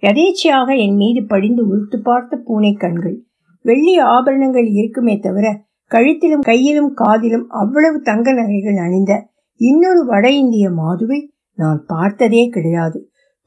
எதேச்சையாக 0.03 0.77
என் 0.77 0.95
மீது 0.95 1.21
படிந்து 1.25 1.67
உருத்து 1.67 2.01
பார்த்த 2.01 2.37
பூனை 2.37 2.73
கண்கள். 2.73 3.17
வெள்ளி 3.65 3.99
ஆபரணங்கள் 3.99 4.69
இருக்குமே 4.73 5.19
தவிர 5.19 5.47
கழுத்திலும் 5.91 6.39
கையிலும் 6.39 6.91
காதிலும் 6.93 7.45
அவ்வளவு 7.49 8.01
தங்க 8.01 8.33
நகைகள் 8.33 8.75
அணிந்த 8.75 9.13
இன்னொரு 9.61 10.05
வட 10.05 10.25
இந்திய 10.31 10.69
மாதுவை 10.69 11.19
நான் 11.57 11.83
பார்த்ததே 11.87 12.43
கிடையாது. 12.47 12.99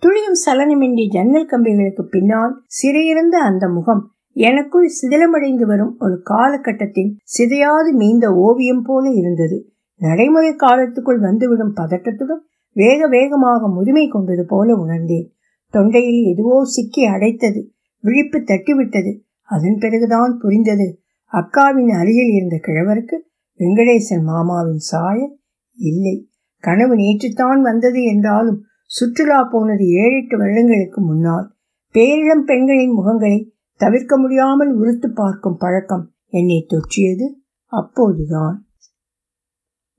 துளியும் 0.03 0.39
சலனமின்றி 0.45 1.05
ஜன்னல் 1.09 1.49
கம்பிகளுக்கு 1.51 2.03
பின்னால் 2.03 2.53
சிறையிருந்த 2.67 3.37
அந்த 3.41 3.65
முகம் 3.69 4.03
எனக்குள் 4.37 4.89
சிதிலமடைந்து 4.99 5.65
வரும் 5.67 5.93
ஒரு 5.99 6.17
காலகட்டத்தின் 6.23 7.11
சிதையாது 7.39 7.91
மீந்த 7.93 8.27
ஓவியம் 8.35 8.83
போல 8.83 9.11
இருந்தது. 9.11 9.59
நடைமுறை 10.01 10.53
காலத்துக்குள் 10.57 11.21
வந்துவிடும் 11.21 11.77
பதட்டத்துடன் 11.77 12.43
வேக 12.77 13.07
வேகமாக 13.07 13.69
முதுமை 13.69 14.09
கொண்டது 14.09 14.45
போல 14.47 14.75
உணர்ந்தேன். 14.75 15.29
தொண்டையில் 15.75 16.25
எதுவோ 16.25 16.65
சிக்கி 16.65 17.05
அடைத்தது 17.09 17.61
விழிப்பு 18.05 18.39
தட்டிவிட்டது. 18.39 19.13
அதன் 19.49 19.79
பிறகுதான் 19.79 20.35
புரிந்தது. 20.39 20.89
அக்காவின் 21.33 21.93
அருகில் 22.01 22.35
இருந்த 22.35 22.57
கிழவருக்கு 22.67 23.17
வெங்கடேசன் 23.61 24.25
மாமாவின் 24.25 24.85
சாயல் 24.91 25.35
இல்லை. 25.75 26.31
கனவு 26.59 26.97
நேற்றுத்தான் 26.97 27.61
வந்தது 27.61 28.03
என்றாலும் 28.03 28.65
சுற்றுலா 28.87 29.49
போனது 29.53 29.85
ஏழெட்டு 29.87 30.39
வருடங்களுக்கு 30.39 31.01
முன்னால். 31.01 31.55
பேரிளம் 31.95 32.45
பெண்களின் 32.47 32.99
முகங்களை 32.99 33.51
தவிர்க்க 33.77 34.19
முடியாமல் 34.19 34.77
உறுத்து 34.77 35.13
பார்க்கும் 35.15 35.57
பழக்கம் 35.57 36.13
என்னை 36.27 36.67
தொற்றியது. 36.69 37.27
அப்போதுதான். 37.65 38.69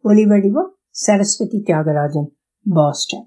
ஒலிவடிவம் 0.03 0.69
சரஸ்வதி 0.89 1.63
தியாகராஜன் 1.65 2.29
பாஸ்டன். 2.69 3.23